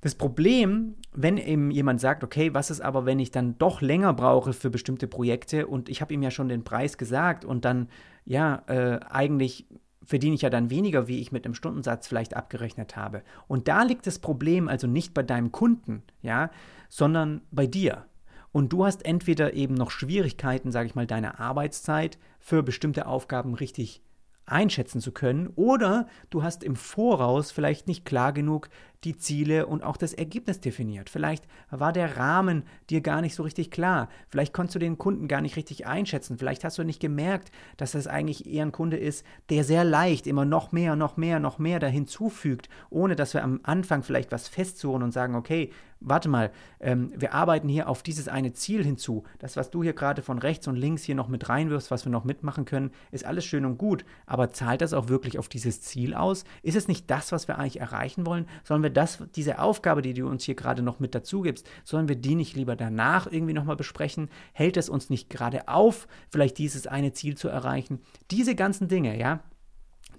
Das 0.02 0.16
Problem, 0.16 0.96
wenn 1.14 1.38
eben 1.38 1.72
jemand 1.72 2.00
sagt, 2.02 2.24
okay, 2.24 2.54
was 2.54 2.70
ist 2.70 2.82
aber, 2.82 3.06
wenn 3.06 3.18
ich 3.20 3.32
dann 3.32 3.58
doch 3.58 3.82
länger 3.82 4.14
brauche 4.14 4.54
für 4.54 4.70
bestimmte 4.70 5.08
Projekte 5.08 5.66
und 5.66 5.90
ich 5.90 6.02
habe 6.02 6.14
ihm 6.14 6.22
ja 6.22 6.30
schon 6.30 6.50
den 6.50 6.64
Preis 6.64 6.98
gesagt 6.98 7.44
und 7.46 7.66
dann, 7.66 7.88
ja, 8.26 8.64
äh, 8.68 9.00
eigentlich 9.10 9.66
verdiene 10.06 10.36
ich 10.36 10.42
ja 10.42 10.50
dann 10.50 10.70
weniger, 10.70 11.08
wie 11.08 11.20
ich 11.20 11.32
mit 11.32 11.46
einem 11.46 11.56
Stundensatz 11.56 12.08
vielleicht 12.08 12.36
abgerechnet 12.36 12.96
habe. 12.96 13.24
Und 13.48 13.68
da 13.68 13.84
liegt 13.84 14.08
das 14.08 14.20
Problem 14.20 14.68
also 14.68 14.88
nicht 14.88 15.14
bei 15.14 15.24
deinem 15.24 15.52
Kunden, 15.52 16.04
ja, 16.22 16.52
sondern 16.90 17.42
bei 17.52 17.68
dir. 17.68 18.06
Und 18.52 18.72
du 18.72 18.86
hast 18.86 19.06
entweder 19.06 19.54
eben 19.54 19.74
noch 19.74 19.92
Schwierigkeiten, 19.92 20.72
sage 20.72 20.88
ich 20.88 20.96
mal, 20.96 21.06
deine 21.06 21.40
Arbeitszeit 21.40 22.18
für 22.40 22.64
bestimmte 22.64 23.06
Aufgaben 23.08 23.54
richtig 23.54 24.02
einschätzen 24.46 25.02
zu 25.02 25.12
können, 25.12 25.48
oder 25.56 26.08
du 26.30 26.44
hast 26.44 26.64
im 26.64 26.76
Voraus 26.76 27.52
vielleicht 27.52 27.88
nicht 27.88 28.06
klar 28.06 28.32
genug 28.32 28.70
die 29.06 29.18
Ziele 29.18 29.68
und 29.68 29.84
auch 29.84 29.98
das 29.98 30.14
Ergebnis 30.14 30.60
definiert. 30.60 31.10
Vielleicht 31.10 31.46
war 31.70 31.94
der 31.94 32.18
Rahmen 32.18 32.64
dir 32.90 33.02
gar 33.02 33.22
nicht 33.22 33.36
so 33.36 33.44
richtig 33.44 33.72
klar. 33.72 34.10
Vielleicht 34.28 34.54
konntest 34.54 34.76
du 34.76 34.80
den 34.80 34.98
Kunden 34.98 35.28
gar 35.28 35.42
nicht 35.42 35.56
richtig 35.56 35.86
einschätzen. 35.86 36.38
Vielleicht 36.38 36.64
hast 36.64 36.78
du 36.78 36.84
nicht 36.84 37.00
gemerkt, 37.00 37.52
dass 37.78 37.94
das 37.94 38.08
eigentlich 38.08 38.48
eher 38.48 38.66
ein 38.66 38.72
Kunde 38.72 38.98
ist, 38.98 39.26
der 39.50 39.64
sehr 39.64 39.84
leicht 39.84 40.28
immer 40.28 40.46
noch 40.46 40.72
mehr, 40.72 40.96
noch 40.96 41.18
mehr, 41.18 41.40
noch 41.40 41.60
mehr 41.60 41.80
da 41.80 41.88
hinzufügt, 41.88 42.68
ohne 42.90 43.16
dass 43.16 43.34
wir 43.34 43.44
am 43.44 43.60
Anfang 43.64 44.04
vielleicht 44.04 44.32
was 44.32 44.48
festsuchen 44.48 45.04
und 45.04 45.12
sagen, 45.12 45.36
okay, 45.36 45.72
warte 46.00 46.30
mal, 46.30 46.52
ähm, 46.80 47.12
wir 47.16 47.34
arbeiten 47.34 47.68
hier 47.68 47.90
auf 47.90 48.04
dieses 48.04 48.28
eine 48.28 48.54
Ziel 48.54 48.84
hinzu. 48.84 49.24
Das, 49.40 49.58
was 49.58 49.72
du 49.72 49.84
hier 49.84 49.94
gerade 49.94 50.22
von 50.22 50.40
rechts 50.40 50.68
und 50.68 50.76
links 50.76 51.04
hier 51.04 51.16
noch 51.16 51.28
mit 51.28 51.50
reinwirfst, 51.50 51.92
was 51.92 52.06
wir 52.06 52.12
noch 52.12 52.24
mitmachen 52.24 52.66
können, 52.66 52.92
ist 53.12 53.26
alles 53.26 53.46
schön 53.46 53.66
und 53.66 53.78
gut. 53.78 54.06
Aber 54.26 54.52
zahlt 54.52 54.82
das 54.82 54.94
auch 54.94 55.10
wirklich 55.10 55.40
auf 55.40 55.50
dieses 55.50 55.82
Ziel 55.82 56.14
aus? 56.14 56.44
Ist 56.62 56.76
es 56.76 56.88
nicht 56.88 57.10
das, 57.10 57.32
was 57.32 57.48
wir 57.48 57.58
eigentlich 57.58 57.80
erreichen 57.80 58.26
wollen? 58.26 58.48
Sollen 58.64 58.84
wir 58.84 58.90
das, 58.96 59.20
diese 59.36 59.60
Aufgabe, 59.60 60.02
die 60.02 60.14
du 60.14 60.28
uns 60.28 60.44
hier 60.44 60.56
gerade 60.56 60.82
noch 60.82 61.00
mit 61.00 61.16
dazu 61.16 61.42
gibst, 61.42 61.70
sollen 61.84 62.08
wir 62.08 62.16
die 62.16 62.36
nicht 62.36 62.56
lieber 62.56 62.76
danach 62.76 63.32
irgendwie 63.32 63.54
nochmal 63.54 63.76
besprechen? 63.76 64.30
Hält 64.54 64.78
es 64.78 64.90
uns 64.90 65.10
nicht 65.10 65.30
gerade 65.30 65.68
auf, 65.68 66.08
vielleicht 66.30 66.58
dieses 66.58 66.88
eine 66.88 67.14
Ziel 67.14 67.36
zu 67.36 67.48
erreichen? 67.48 68.00
Diese 68.32 68.56
ganzen 68.56 68.88
Dinge, 68.88 69.18
ja, 69.18 69.44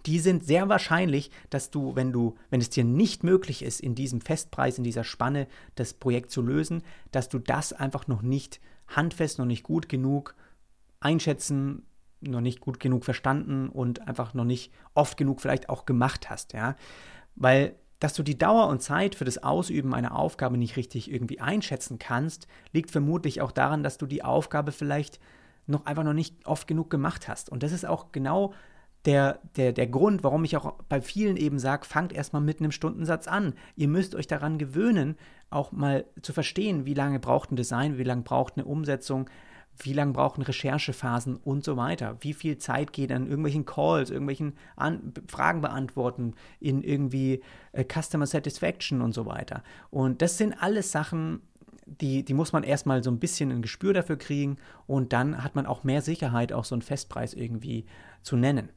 die 0.07 0.21
sind 0.21 0.45
sehr 0.45 0.69
wahrscheinlich, 0.69 1.31
dass 1.51 1.71
du, 1.71 1.97
wenn 1.97 2.13
du, 2.13 2.37
wenn 2.51 2.61
es 2.61 2.71
dir 2.71 2.85
nicht 2.85 3.25
möglich 3.25 3.63
ist, 3.63 3.81
in 3.81 3.95
diesem 3.95 4.21
Festpreis, 4.21 4.79
in 4.79 4.85
dieser 4.85 5.05
Spanne 5.05 5.49
das 5.75 5.95
Projekt 5.95 6.31
zu 6.31 6.43
lösen, 6.43 6.83
dass 7.11 7.29
du 7.29 7.39
das 7.41 7.73
einfach 7.73 8.07
noch 8.07 8.23
nicht 8.23 8.61
handfest, 8.87 9.39
noch 9.39 9.47
nicht 9.47 9.65
gut 9.65 9.89
genug 9.89 10.37
einschätzen, 11.01 11.83
noch 12.21 12.41
nicht 12.41 12.61
gut 12.61 12.79
genug 12.79 13.05
verstanden 13.05 13.69
und 13.69 14.07
einfach 14.07 14.33
noch 14.33 14.45
nicht 14.45 14.73
oft 14.95 15.17
genug 15.17 15.41
vielleicht 15.41 15.69
auch 15.69 15.87
gemacht 15.87 16.31
hast, 16.31 16.53
ja. 16.53 16.77
Weil 17.35 17.75
dass 17.99 18.15
du 18.15 18.23
die 18.23 18.39
Dauer 18.39 18.69
und 18.69 18.83
Zeit 18.83 19.15
für 19.15 19.25
das 19.25 19.43
Ausüben 19.43 19.95
einer 19.95 20.19
Aufgabe 20.19 20.59
nicht 20.59 20.77
richtig 20.77 21.11
irgendwie 21.11 21.41
einschätzen 21.41 21.99
kannst, 21.99 22.47
liegt 22.73 22.91
vermutlich 22.91 23.41
auch 23.41 23.53
daran, 23.53 23.83
dass 23.83 23.99
du 23.99 24.07
die 24.07 24.23
Aufgabe 24.23 24.73
vielleicht 24.73 25.19
noch 25.67 25.87
einfach 25.87 26.05
noch 26.05 26.13
nicht 26.13 26.47
oft 26.47 26.67
genug 26.69 26.91
gemacht 26.91 27.29
hast. 27.29 27.51
Und 27.51 27.63
das 27.63 27.73
ist 27.73 27.87
auch 27.87 28.13
genau 28.13 28.53
der, 29.07 29.39
der, 29.57 29.73
der 29.73 29.87
Grund, 29.87 30.25
warum 30.25 30.45
ich 30.45 30.57
auch 30.57 30.75
bei 30.89 31.01
vielen 31.01 31.37
eben 31.37 31.59
sage, 31.59 31.87
fangt 31.87 32.13
erstmal 32.13 32.43
mit 32.43 32.61
einem 32.61 32.73
Stundensatz 32.73 33.29
an. 33.29 33.55
Ihr 33.77 33.89
müsst 33.89 34.15
euch 34.15 34.27
daran 34.27 34.59
gewöhnen, 34.59 35.17
auch 35.49 35.73
mal 35.73 36.05
zu 36.23 36.33
verstehen, 36.33 36.87
wie 36.87 36.95
lange 36.95 37.21
braucht 37.21 37.53
ein 37.53 37.57
Design, 37.57 37.99
wie 37.99 38.05
lange 38.05 38.23
braucht 38.23 38.55
eine 38.57 38.67
Umsetzung, 38.67 39.31
wie 39.79 39.93
lange 39.93 40.13
brauchen 40.13 40.43
Recherchephasen 40.43 41.37
und 41.37 41.65
so 41.65 41.77
weiter. 41.77 42.17
Wie 42.21 42.35
viel 42.35 42.59
Zeit 42.59 42.93
geht 42.93 43.13
an 43.13 43.27
irgendwelchen 43.27 43.65
Calls, 43.65 44.11
irgendwelchen 44.11 44.55
an 44.77 45.13
Fragen 45.29 45.61
beantworten, 45.61 46.35
in 46.61 46.83
irgendwie 46.83 47.43
äh, 47.73 47.85
Customer 47.85 48.27
Satisfaction 48.27 49.01
und 49.01 49.13
so 49.13 49.27
weiter. 49.27 49.63
Und 49.91 50.23
das 50.23 50.39
sind 50.39 50.55
alles 50.61 50.93
Sachen, 50.93 51.41
die, 51.87 52.25
die 52.25 52.35
muss 52.35 52.53
man 52.53 52.65
erstmal 52.65 53.03
so 53.03 53.11
ein 53.11 53.19
bisschen 53.19 53.51
ein 53.51 53.63
Gespür 53.63 53.93
dafür 53.93 54.17
kriegen 54.17 54.57
und 54.87 55.13
dann 55.13 55.43
hat 55.43 55.55
man 55.55 55.67
auch 55.67 55.85
mehr 55.85 56.03
Sicherheit, 56.03 56.53
auch 56.53 56.65
so 56.65 56.75
einen 56.75 56.83
Festpreis 56.83 57.33
irgendwie 57.33 57.87
zu 58.23 58.37
nennen. 58.37 58.71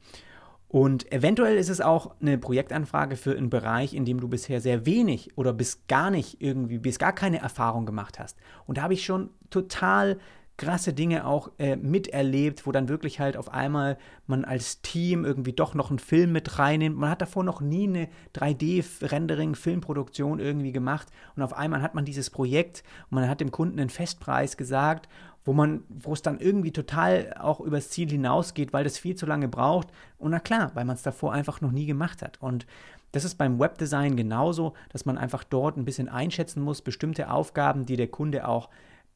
Und 0.68 1.10
eventuell 1.10 1.56
ist 1.56 1.68
es 1.68 1.80
auch 1.80 2.14
eine 2.20 2.38
Projektanfrage 2.38 3.16
für 3.16 3.36
einen 3.36 3.50
Bereich, 3.50 3.92
in 3.92 4.04
dem 4.04 4.20
du 4.20 4.28
bisher 4.28 4.60
sehr 4.60 4.86
wenig 4.86 5.36
oder 5.36 5.52
bis 5.52 5.88
gar 5.88 6.12
nicht 6.12 6.40
irgendwie, 6.40 6.78
bis 6.78 7.00
gar 7.00 7.12
keine 7.12 7.40
Erfahrung 7.40 7.86
gemacht 7.86 8.20
hast. 8.20 8.38
Und 8.68 8.78
da 8.78 8.82
habe 8.82 8.94
ich 8.94 9.04
schon 9.04 9.30
total 9.50 10.18
krasse 10.60 10.92
Dinge 10.92 11.26
auch 11.26 11.50
äh, 11.58 11.74
miterlebt, 11.76 12.66
wo 12.66 12.72
dann 12.72 12.90
wirklich 12.90 13.18
halt 13.18 13.38
auf 13.38 13.50
einmal 13.50 13.96
man 14.26 14.44
als 14.44 14.82
Team 14.82 15.24
irgendwie 15.24 15.54
doch 15.54 15.72
noch 15.72 15.88
einen 15.88 15.98
Film 15.98 16.32
mit 16.32 16.58
reinnimmt. 16.58 16.98
Man 16.98 17.08
hat 17.08 17.22
davor 17.22 17.44
noch 17.44 17.62
nie 17.62 17.88
eine 17.88 18.08
3D-Rendering-Filmproduktion 18.34 20.38
irgendwie 20.38 20.72
gemacht 20.72 21.08
und 21.34 21.42
auf 21.42 21.54
einmal 21.54 21.80
hat 21.80 21.94
man 21.94 22.04
dieses 22.04 22.28
Projekt 22.28 22.82
und 23.10 23.14
man 23.14 23.26
hat 23.26 23.40
dem 23.40 23.50
Kunden 23.50 23.80
einen 23.80 23.88
Festpreis 23.88 24.58
gesagt, 24.58 25.08
wo 25.46 25.54
man, 25.54 25.82
wo 25.88 26.12
es 26.12 26.20
dann 26.20 26.38
irgendwie 26.38 26.72
total 26.72 27.34
auch 27.40 27.60
übers 27.60 27.88
Ziel 27.88 28.10
hinausgeht, 28.10 28.74
weil 28.74 28.84
das 28.84 28.98
viel 28.98 29.14
zu 29.14 29.24
lange 29.24 29.48
braucht. 29.48 29.88
Und 30.18 30.32
na 30.32 30.40
klar, 30.40 30.72
weil 30.74 30.84
man 30.84 30.96
es 30.96 31.02
davor 31.02 31.32
einfach 31.32 31.62
noch 31.62 31.72
nie 31.72 31.86
gemacht 31.86 32.20
hat. 32.20 32.36
Und 32.42 32.66
das 33.12 33.24
ist 33.24 33.36
beim 33.36 33.58
Webdesign 33.58 34.14
genauso, 34.14 34.74
dass 34.90 35.06
man 35.06 35.16
einfach 35.16 35.42
dort 35.42 35.78
ein 35.78 35.86
bisschen 35.86 36.10
einschätzen 36.10 36.62
muss, 36.62 36.82
bestimmte 36.82 37.30
Aufgaben, 37.30 37.86
die 37.86 37.96
der 37.96 38.08
Kunde 38.08 38.46
auch 38.46 38.68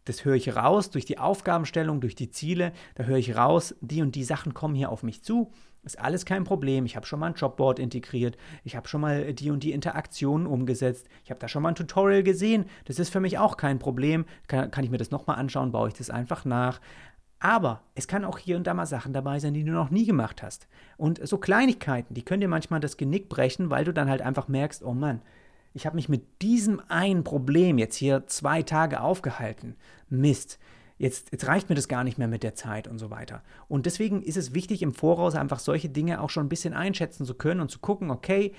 das 0.04 0.24
höre 0.24 0.34
ich 0.34 0.54
raus 0.54 0.90
durch 0.90 1.04
die 1.04 1.18
Aufgabenstellung, 1.18 2.00
durch 2.00 2.14
die 2.14 2.30
Ziele. 2.30 2.72
Da 2.94 3.04
höre 3.04 3.18
ich 3.18 3.36
raus, 3.36 3.74
die 3.80 4.02
und 4.02 4.14
die 4.14 4.24
Sachen 4.24 4.54
kommen 4.54 4.74
hier 4.74 4.90
auf 4.90 5.02
mich 5.02 5.22
zu. 5.22 5.50
Ist 5.82 5.98
alles 5.98 6.24
kein 6.24 6.44
Problem. 6.44 6.86
Ich 6.86 6.96
habe 6.96 7.06
schon 7.06 7.20
mal 7.20 7.26
ein 7.26 7.34
Jobboard 7.34 7.78
integriert. 7.78 8.36
Ich 8.64 8.74
habe 8.74 8.88
schon 8.88 9.02
mal 9.02 9.34
die 9.34 9.50
und 9.50 9.62
die 9.62 9.72
Interaktionen 9.72 10.46
umgesetzt. 10.46 11.08
Ich 11.24 11.30
habe 11.30 11.40
da 11.40 11.48
schon 11.48 11.62
mal 11.62 11.70
ein 11.70 11.74
Tutorial 11.74 12.22
gesehen. 12.22 12.66
Das 12.86 12.98
ist 12.98 13.10
für 13.10 13.20
mich 13.20 13.38
auch 13.38 13.56
kein 13.56 13.78
Problem. 13.78 14.24
Kann, 14.46 14.70
kann 14.70 14.84
ich 14.84 14.90
mir 14.90 14.98
das 14.98 15.10
nochmal 15.10 15.36
anschauen, 15.36 15.72
baue 15.72 15.88
ich 15.88 15.94
das 15.94 16.08
einfach 16.08 16.44
nach. 16.44 16.80
Aber 17.38 17.82
es 17.94 18.08
kann 18.08 18.24
auch 18.24 18.38
hier 18.38 18.56
und 18.56 18.66
da 18.66 18.72
mal 18.72 18.86
Sachen 18.86 19.12
dabei 19.12 19.38
sein, 19.38 19.52
die 19.52 19.64
du 19.64 19.72
noch 19.72 19.90
nie 19.90 20.06
gemacht 20.06 20.42
hast. 20.42 20.66
Und 20.96 21.26
so 21.26 21.36
Kleinigkeiten, 21.36 22.14
die 22.14 22.22
können 22.22 22.40
dir 22.40 22.48
manchmal 22.48 22.80
das 22.80 22.96
Genick 22.96 23.28
brechen, 23.28 23.68
weil 23.68 23.84
du 23.84 23.92
dann 23.92 24.08
halt 24.08 24.22
einfach 24.22 24.48
merkst, 24.48 24.82
oh 24.82 24.94
Mann, 24.94 25.20
ich 25.74 25.86
habe 25.86 25.96
mich 25.96 26.08
mit 26.08 26.40
diesem 26.40 26.80
einen 26.88 27.24
Problem 27.24 27.78
jetzt 27.78 27.96
hier 27.96 28.26
zwei 28.26 28.62
Tage 28.62 29.00
aufgehalten. 29.00 29.76
Mist. 30.08 30.58
Jetzt, 30.96 31.32
jetzt, 31.32 31.48
reicht 31.48 31.68
mir 31.68 31.74
das 31.74 31.88
gar 31.88 32.04
nicht 32.04 32.18
mehr 32.18 32.28
mit 32.28 32.44
der 32.44 32.54
Zeit 32.54 32.86
und 32.86 33.00
so 33.00 33.10
weiter. 33.10 33.42
Und 33.66 33.84
deswegen 33.84 34.22
ist 34.22 34.36
es 34.36 34.54
wichtig, 34.54 34.80
im 34.80 34.94
Voraus 34.94 35.34
einfach 35.34 35.58
solche 35.58 35.88
Dinge 35.88 36.20
auch 36.20 36.30
schon 36.30 36.46
ein 36.46 36.48
bisschen 36.48 36.72
einschätzen 36.72 37.26
zu 37.26 37.34
können 37.34 37.60
und 37.60 37.70
zu 37.70 37.80
gucken, 37.80 38.12
okay, 38.12 38.52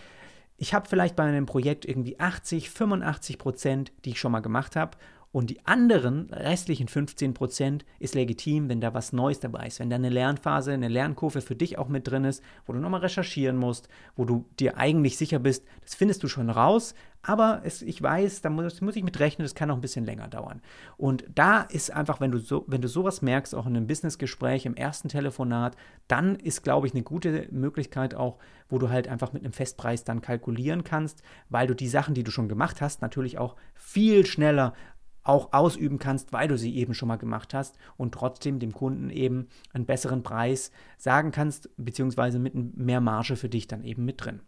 ich 0.58 0.74
habe 0.74 0.90
vielleicht 0.90 1.16
bei 1.16 1.24
einem 1.24 1.46
Projekt 1.46 1.86
irgendwie 1.86 2.20
80, 2.20 2.70
85 2.70 3.38
Prozent, 3.38 3.94
die 4.04 4.12
ich 4.12 4.20
schon 4.20 4.34
mal 4.34 4.42
gemacht 4.42 4.76
habe. 4.76 4.98
Und 5.36 5.50
die 5.50 5.66
anderen 5.66 6.30
restlichen 6.32 6.88
15% 6.88 7.82
ist 8.00 8.16
legitim, 8.16 8.70
wenn 8.70 8.80
da 8.80 8.94
was 8.94 9.12
Neues 9.12 9.42
dabei 9.42 9.68
ist, 9.68 9.82
wenn 9.82 9.90
da 9.90 9.98
eine 9.98 10.08
Lernphase, 10.08 10.72
eine 10.72 10.88
Lernkurve 10.88 11.42
für 11.42 11.58
dich 11.58 11.78
auch 11.78 11.90
mit 11.90 12.08
drin 12.08 12.24
ist, 12.24 12.42
wo 12.66 12.72
du 12.72 12.80
nochmal 12.80 13.02
recherchieren 13.02 13.58
musst, 13.58 13.90
wo 14.16 14.24
du 14.24 14.46
dir 14.62 14.78
eigentlich 14.78 15.18
sicher 15.18 15.40
bist, 15.40 15.66
das 15.84 15.94
findest 15.94 16.24
du 16.24 16.30
schon 16.30 16.50
raus, 16.50 16.96
aber 17.22 17.62
es, 17.64 17.82
ich 17.82 18.02
weiß, 18.02 18.42
da 18.42 18.50
muss, 18.50 18.82
muss 18.82 18.96
ich 18.96 19.04
mit 19.04 19.20
rechnen, 19.20 19.46
das 19.46 19.56
kann 19.56 19.72
auch 19.72 19.76
ein 19.76 19.82
bisschen 19.82 20.06
länger 20.06 20.28
dauern. 20.28 20.62
Und 20.96 21.26
da 21.34 21.62
ist 21.62 21.92
einfach, 21.92 22.22
wenn 22.22 22.32
du, 22.32 22.38
so, 22.38 22.64
wenn 22.68 22.82
du 22.82 22.88
sowas 22.88 23.24
merkst, 23.24 23.56
auch 23.56 23.66
in 23.66 23.76
einem 23.76 23.88
Businessgespräch, 23.88 24.66
im 24.66 24.76
ersten 24.76 25.10
Telefonat, 25.10 25.76
dann 26.08 26.36
ist, 26.36 26.64
glaube 26.64 26.86
ich, 26.86 26.94
eine 26.94 27.02
gute 27.02 27.48
Möglichkeit 27.52 28.14
auch, 28.14 28.38
wo 28.70 28.78
du 28.78 28.90
halt 28.90 29.08
einfach 29.08 29.34
mit 29.34 29.44
einem 29.44 29.54
Festpreis 29.54 30.04
dann 30.04 30.22
kalkulieren 30.22 30.84
kannst, 30.84 31.24
weil 31.50 31.68
du 31.68 31.74
die 31.74 31.88
Sachen, 31.88 32.14
die 32.14 32.24
du 32.24 32.32
schon 32.32 32.48
gemacht 32.48 32.80
hast, 32.80 33.02
natürlich 33.02 33.40
auch 33.40 33.56
viel 33.74 34.26
schneller 34.26 34.74
auch 35.26 35.52
ausüben 35.52 36.00
kannst, 36.00 36.32
weil 36.32 36.48
du 36.48 36.58
sie 36.58 36.76
eben 36.78 36.94
schon 36.94 37.08
mal 37.10 37.18
gemacht 37.18 37.54
hast 37.54 37.78
und 37.98 38.14
trotzdem 38.14 38.60
dem 38.60 38.72
Kunden 38.72 39.10
eben 39.10 39.48
einen 39.74 39.86
besseren 39.86 40.24
Preis 40.24 40.72
sagen 40.98 41.32
kannst, 41.32 41.70
beziehungsweise 41.78 42.40
mit 42.40 42.78
mehr 42.78 43.02
Marge 43.02 43.36
für 43.36 43.50
dich 43.50 43.68
dann 43.68 43.84
eben 43.84 44.06
mit 44.06 44.24
drin. 44.24 44.40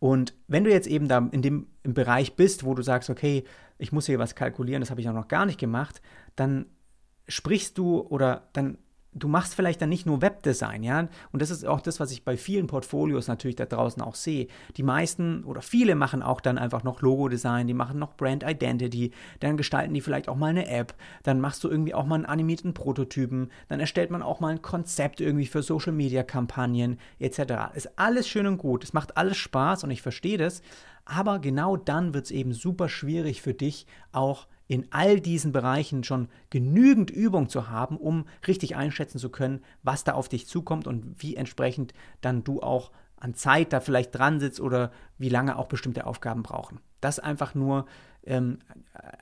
Und 0.00 0.34
wenn 0.48 0.64
du 0.64 0.70
jetzt 0.70 0.88
eben 0.88 1.06
da 1.06 1.28
in 1.30 1.42
dem 1.42 1.68
Bereich 1.84 2.34
bist, 2.34 2.64
wo 2.64 2.74
du 2.74 2.82
sagst, 2.82 3.08
okay, 3.08 3.44
ich 3.78 3.92
muss 3.92 4.06
hier 4.06 4.18
was 4.18 4.34
kalkulieren, 4.34 4.80
das 4.80 4.90
habe 4.90 5.00
ich 5.00 5.08
auch 5.08 5.14
noch 5.14 5.28
gar 5.28 5.46
nicht 5.46 5.60
gemacht, 5.60 6.02
dann 6.34 6.66
sprichst 7.28 7.78
du 7.78 8.00
oder 8.00 8.48
dann 8.52 8.78
du 9.14 9.28
machst 9.28 9.54
vielleicht 9.54 9.82
dann 9.82 9.88
nicht 9.88 10.06
nur 10.06 10.22
Webdesign, 10.22 10.82
ja, 10.82 11.08
und 11.32 11.42
das 11.42 11.50
ist 11.50 11.66
auch 11.66 11.80
das, 11.80 12.00
was 12.00 12.10
ich 12.12 12.24
bei 12.24 12.36
vielen 12.36 12.66
Portfolios 12.66 13.28
natürlich 13.28 13.56
da 13.56 13.66
draußen 13.66 14.02
auch 14.02 14.14
sehe. 14.14 14.46
Die 14.76 14.82
meisten 14.82 15.44
oder 15.44 15.62
viele 15.62 15.94
machen 15.94 16.22
auch 16.22 16.40
dann 16.40 16.58
einfach 16.58 16.82
noch 16.82 17.02
Logo-Design, 17.02 17.66
die 17.66 17.74
machen 17.74 17.98
noch 17.98 18.16
Brand 18.16 18.42
Identity, 18.42 19.12
dann 19.40 19.56
gestalten 19.56 19.94
die 19.94 20.00
vielleicht 20.00 20.28
auch 20.28 20.36
mal 20.36 20.48
eine 20.48 20.68
App, 20.68 20.94
dann 21.22 21.40
machst 21.40 21.62
du 21.64 21.68
irgendwie 21.68 21.94
auch 21.94 22.06
mal 22.06 22.16
einen 22.16 22.26
animierten 22.26 22.74
Prototypen, 22.74 23.50
dann 23.68 23.80
erstellt 23.80 24.10
man 24.10 24.22
auch 24.22 24.40
mal 24.40 24.48
ein 24.48 24.62
Konzept 24.62 25.20
irgendwie 25.20 25.46
für 25.46 25.62
Social-Media-Kampagnen 25.62 26.98
etc. 27.18 27.74
Ist 27.74 27.98
alles 27.98 28.28
schön 28.28 28.46
und 28.46 28.58
gut, 28.58 28.84
es 28.84 28.92
macht 28.92 29.16
alles 29.16 29.36
Spaß 29.36 29.84
und 29.84 29.90
ich 29.90 30.02
verstehe 30.02 30.38
das, 30.38 30.62
aber 31.04 31.38
genau 31.38 31.76
dann 31.76 32.14
wird 32.14 32.26
es 32.26 32.30
eben 32.30 32.52
super 32.52 32.88
schwierig 32.88 33.42
für 33.42 33.54
dich 33.54 33.86
auch 34.12 34.46
in 34.72 34.86
all 34.88 35.20
diesen 35.20 35.52
Bereichen 35.52 36.02
schon 36.02 36.28
genügend 36.48 37.10
Übung 37.10 37.50
zu 37.50 37.68
haben, 37.68 37.98
um 37.98 38.24
richtig 38.48 38.74
einschätzen 38.74 39.18
zu 39.18 39.28
können, 39.28 39.60
was 39.82 40.02
da 40.02 40.14
auf 40.14 40.30
dich 40.30 40.46
zukommt 40.46 40.86
und 40.86 41.22
wie 41.22 41.36
entsprechend 41.36 41.92
dann 42.22 42.42
du 42.42 42.62
auch 42.62 42.90
an 43.16 43.34
Zeit 43.34 43.74
da 43.74 43.80
vielleicht 43.80 44.16
dran 44.16 44.40
sitzt 44.40 44.60
oder 44.60 44.90
wie 45.18 45.28
lange 45.28 45.58
auch 45.58 45.66
bestimmte 45.66 46.06
Aufgaben 46.06 46.42
brauchen. 46.42 46.80
Das 47.02 47.18
einfach 47.18 47.54
nur 47.54 47.84
ähm, 48.24 48.60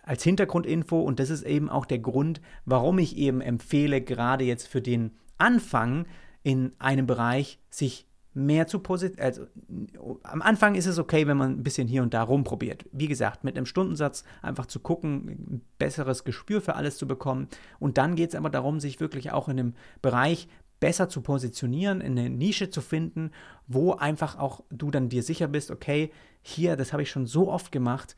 als 0.04 0.22
Hintergrundinfo 0.22 1.00
und 1.00 1.18
das 1.18 1.30
ist 1.30 1.42
eben 1.42 1.68
auch 1.68 1.84
der 1.84 1.98
Grund, 1.98 2.40
warum 2.64 3.00
ich 3.00 3.16
eben 3.16 3.40
empfehle, 3.40 4.02
gerade 4.02 4.44
jetzt 4.44 4.68
für 4.68 4.80
den 4.80 5.16
Anfang 5.36 6.06
in 6.44 6.74
einem 6.78 7.08
Bereich 7.08 7.58
sich 7.70 8.06
mehr 8.32 8.66
zu 8.66 8.78
positionieren. 8.78 9.26
Also, 9.26 10.18
am 10.22 10.42
Anfang 10.42 10.74
ist 10.74 10.86
es 10.86 10.98
okay, 10.98 11.26
wenn 11.26 11.36
man 11.36 11.52
ein 11.52 11.62
bisschen 11.62 11.88
hier 11.88 12.02
und 12.02 12.14
da 12.14 12.22
rumprobiert. 12.22 12.84
Wie 12.92 13.08
gesagt, 13.08 13.44
mit 13.44 13.56
einem 13.56 13.66
Stundensatz 13.66 14.24
einfach 14.42 14.66
zu 14.66 14.80
gucken, 14.80 15.28
ein 15.28 15.60
besseres 15.78 16.24
Gespür 16.24 16.60
für 16.60 16.76
alles 16.76 16.96
zu 16.96 17.06
bekommen. 17.06 17.48
Und 17.78 17.98
dann 17.98 18.14
geht 18.14 18.30
es 18.30 18.34
aber 18.36 18.50
darum, 18.50 18.80
sich 18.80 19.00
wirklich 19.00 19.32
auch 19.32 19.48
in 19.48 19.56
dem 19.56 19.74
Bereich 20.02 20.48
besser 20.78 21.08
zu 21.08 21.20
positionieren, 21.20 22.00
in 22.00 22.18
eine 22.18 22.30
Nische 22.30 22.70
zu 22.70 22.80
finden, 22.80 23.32
wo 23.66 23.92
einfach 23.92 24.38
auch 24.38 24.62
du 24.70 24.90
dann 24.90 25.10
dir 25.10 25.22
sicher 25.22 25.46
bist, 25.46 25.70
okay, 25.70 26.10
hier, 26.42 26.76
das 26.76 26.92
habe 26.92 27.02
ich 27.02 27.10
schon 27.10 27.26
so 27.26 27.50
oft 27.50 27.70
gemacht, 27.70 28.16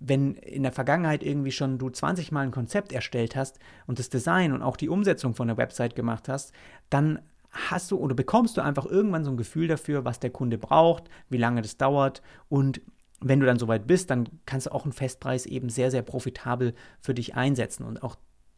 wenn 0.00 0.34
in 0.34 0.64
der 0.64 0.72
Vergangenheit 0.72 1.22
irgendwie 1.22 1.52
schon 1.52 1.78
du 1.78 1.88
20 1.88 2.32
Mal 2.32 2.40
ein 2.40 2.50
Konzept 2.50 2.92
erstellt 2.92 3.36
hast 3.36 3.60
und 3.86 4.00
das 4.00 4.08
Design 4.08 4.52
und 4.52 4.62
auch 4.62 4.76
die 4.76 4.88
Umsetzung 4.88 5.36
von 5.36 5.46
der 5.46 5.56
Website 5.56 5.94
gemacht 5.94 6.28
hast, 6.28 6.52
dann 6.90 7.20
hast 7.52 7.90
du 7.90 7.98
oder 7.98 8.14
bekommst 8.14 8.56
du 8.56 8.62
einfach 8.62 8.86
irgendwann 8.86 9.24
so 9.24 9.30
ein 9.30 9.36
Gefühl 9.36 9.68
dafür, 9.68 10.04
was 10.04 10.20
der 10.20 10.30
Kunde 10.30 10.58
braucht, 10.58 11.04
wie 11.28 11.38
lange 11.38 11.62
das 11.62 11.76
dauert. 11.76 12.22
Und 12.48 12.80
wenn 13.20 13.40
du 13.40 13.46
dann 13.46 13.58
soweit 13.58 13.86
bist, 13.86 14.10
dann 14.10 14.28
kannst 14.46 14.66
du 14.66 14.72
auch 14.72 14.84
einen 14.84 14.92
Festpreis 14.92 15.46
eben 15.46 15.68
sehr, 15.68 15.90
sehr 15.90 16.02
profitabel 16.02 16.74
für 17.00 17.14
dich 17.14 17.34
einsetzen. 17.34 17.84
Und 17.84 18.02
auch 18.02 18.16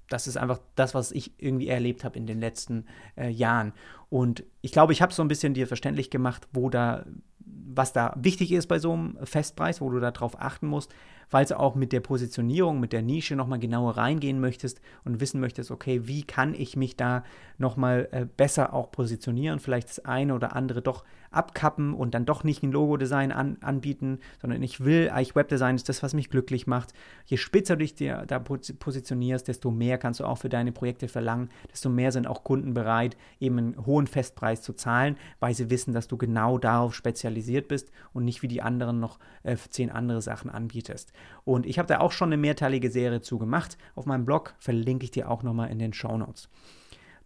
das 0.08 0.26
ist 0.26 0.36
einfach 0.36 0.60
das, 0.74 0.94
was 0.94 1.12
ich 1.12 1.32
irgendwie 1.38 1.68
erlebt 1.68 2.04
habe 2.04 2.18
in 2.18 2.26
den 2.26 2.40
letzten 2.40 2.86
äh, 3.16 3.28
Jahren. 3.28 3.72
Und 4.10 4.44
ich 4.60 4.72
glaube, 4.72 4.92
ich 4.92 5.02
habe 5.02 5.12
so 5.12 5.22
ein 5.22 5.28
bisschen 5.28 5.54
dir 5.54 5.66
verständlich 5.66 6.10
gemacht, 6.10 6.46
wo 6.52 6.70
da, 6.70 7.04
was 7.40 7.92
da 7.92 8.14
wichtig 8.16 8.52
ist 8.52 8.68
bei 8.68 8.78
so 8.78 8.92
einem 8.92 9.18
Festpreis, 9.24 9.80
wo 9.80 9.90
du 9.90 9.98
darauf 10.00 10.40
achten 10.40 10.66
musst 10.66 10.94
falls 11.28 11.48
du 11.48 11.58
auch 11.58 11.74
mit 11.74 11.92
der 11.92 12.00
Positionierung, 12.00 12.80
mit 12.80 12.92
der 12.92 13.02
Nische 13.02 13.36
nochmal 13.36 13.58
genauer 13.58 13.96
reingehen 13.96 14.40
möchtest 14.40 14.80
und 15.04 15.20
wissen 15.20 15.40
möchtest, 15.40 15.70
okay, 15.70 16.06
wie 16.06 16.22
kann 16.22 16.54
ich 16.54 16.76
mich 16.76 16.96
da 16.96 17.24
nochmal 17.58 18.08
äh, 18.12 18.26
besser 18.26 18.72
auch 18.72 18.90
positionieren, 18.90 19.60
vielleicht 19.60 19.88
das 19.88 20.04
eine 20.04 20.34
oder 20.34 20.56
andere 20.56 20.82
doch 20.82 21.04
abkappen 21.34 21.94
und 21.94 22.14
dann 22.14 22.24
doch 22.24 22.44
nicht 22.44 22.62
ein 22.62 22.72
Logo-Design 22.72 23.32
an, 23.32 23.58
anbieten, 23.60 24.20
sondern 24.40 24.62
ich 24.62 24.84
will 24.84 25.10
eigentlich 25.10 25.34
Webdesign 25.34 25.74
ist 25.74 25.88
das, 25.88 26.02
was 26.02 26.14
mich 26.14 26.30
glücklich 26.30 26.66
macht. 26.66 26.92
Je 27.26 27.36
spitzer 27.36 27.76
du 27.76 27.80
dich 27.80 27.94
dir 27.94 28.24
da 28.26 28.38
positionierst, 28.38 29.48
desto 29.48 29.70
mehr 29.70 29.98
kannst 29.98 30.20
du 30.20 30.24
auch 30.24 30.38
für 30.38 30.48
deine 30.48 30.72
Projekte 30.72 31.08
verlangen, 31.08 31.50
desto 31.70 31.88
mehr 31.88 32.12
sind 32.12 32.26
auch 32.26 32.44
Kunden 32.44 32.74
bereit, 32.74 33.16
eben 33.40 33.58
einen 33.58 33.86
hohen 33.86 34.06
Festpreis 34.06 34.62
zu 34.62 34.72
zahlen, 34.72 35.16
weil 35.40 35.54
sie 35.54 35.70
wissen, 35.70 35.92
dass 35.92 36.08
du 36.08 36.16
genau 36.16 36.58
darauf 36.58 36.94
spezialisiert 36.94 37.68
bist 37.68 37.90
und 38.12 38.24
nicht 38.24 38.42
wie 38.42 38.48
die 38.48 38.62
anderen 38.62 39.00
noch 39.00 39.18
äh, 39.42 39.56
zehn 39.56 39.90
andere 39.90 40.22
Sachen 40.22 40.50
anbietest. 40.50 41.12
Und 41.44 41.66
ich 41.66 41.78
habe 41.78 41.88
da 41.88 42.00
auch 42.00 42.12
schon 42.12 42.28
eine 42.28 42.36
mehrteilige 42.36 42.90
Serie 42.90 43.20
zu 43.20 43.38
gemacht. 43.38 43.76
Auf 43.94 44.06
meinem 44.06 44.24
Blog 44.24 44.54
verlinke 44.58 45.04
ich 45.04 45.10
dir 45.10 45.30
auch 45.30 45.42
nochmal 45.42 45.70
in 45.70 45.78
den 45.78 45.92
Show 45.92 46.16
Notes. 46.16 46.48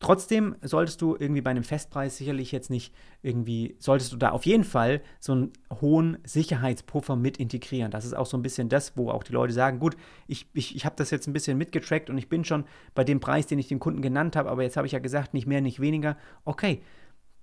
Trotzdem 0.00 0.55
solltest 0.62 1.02
du 1.02 1.17
irgendwie 1.19 1.40
bei 1.40 1.50
einem 1.50 1.64
Festpreis 1.64 2.17
sicherlich 2.19 2.52
jetzt 2.52 2.71
nicht 2.71 2.95
irgendwie, 3.23 3.75
solltest 3.81 4.12
du 4.12 4.17
da 4.17 4.31
auf 4.31 4.47
jeden 4.47 4.62
Fall 4.62 5.02
so 5.19 5.33
einen 5.33 5.52
hohen 5.81 6.19
Sicherheitspuffer 6.25 7.17
mit 7.17 7.38
integrieren. 7.38 7.90
Das 7.90 8.05
ist 8.05 8.14
auch 8.14 8.26
so 8.26 8.37
ein 8.37 8.43
bisschen 8.43 8.69
das, 8.69 8.97
wo 8.97 9.11
auch 9.11 9.25
die 9.25 9.33
Leute 9.33 9.52
sagen, 9.52 9.81
gut, 9.81 9.97
ich, 10.28 10.49
ich, 10.55 10.76
ich 10.76 10.85
habe 10.85 10.95
das 10.97 11.11
jetzt 11.11 11.26
ein 11.26 11.33
bisschen 11.33 11.59
mitgetrackt 11.59 12.11
und 12.11 12.19
ich 12.19 12.28
bin 12.28 12.45
schon 12.45 12.64
bei 12.95 13.02
dem 13.02 13.19
Preis, 13.19 13.49
den 13.49 13.59
ich 13.59 13.67
dem 13.67 13.81
Kunden 13.81 14.00
genannt 14.00 14.37
habe, 14.37 14.50
aber 14.50 14.62
jetzt 14.62 14.76
habe 14.76 14.87
ich 14.87 14.93
ja 14.93 15.00
gesagt, 15.00 15.35
nicht 15.35 15.49
mehr, 15.49 15.61
nicht 15.61 15.81
weniger. 15.81 16.17
Okay, 16.45 16.81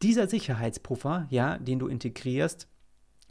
dieser 0.02 0.28
Sicherheitspuffer, 0.30 1.28
ja, 1.30 1.58
den 1.58 1.80
du 1.80 1.88
integrierst, 1.88 2.70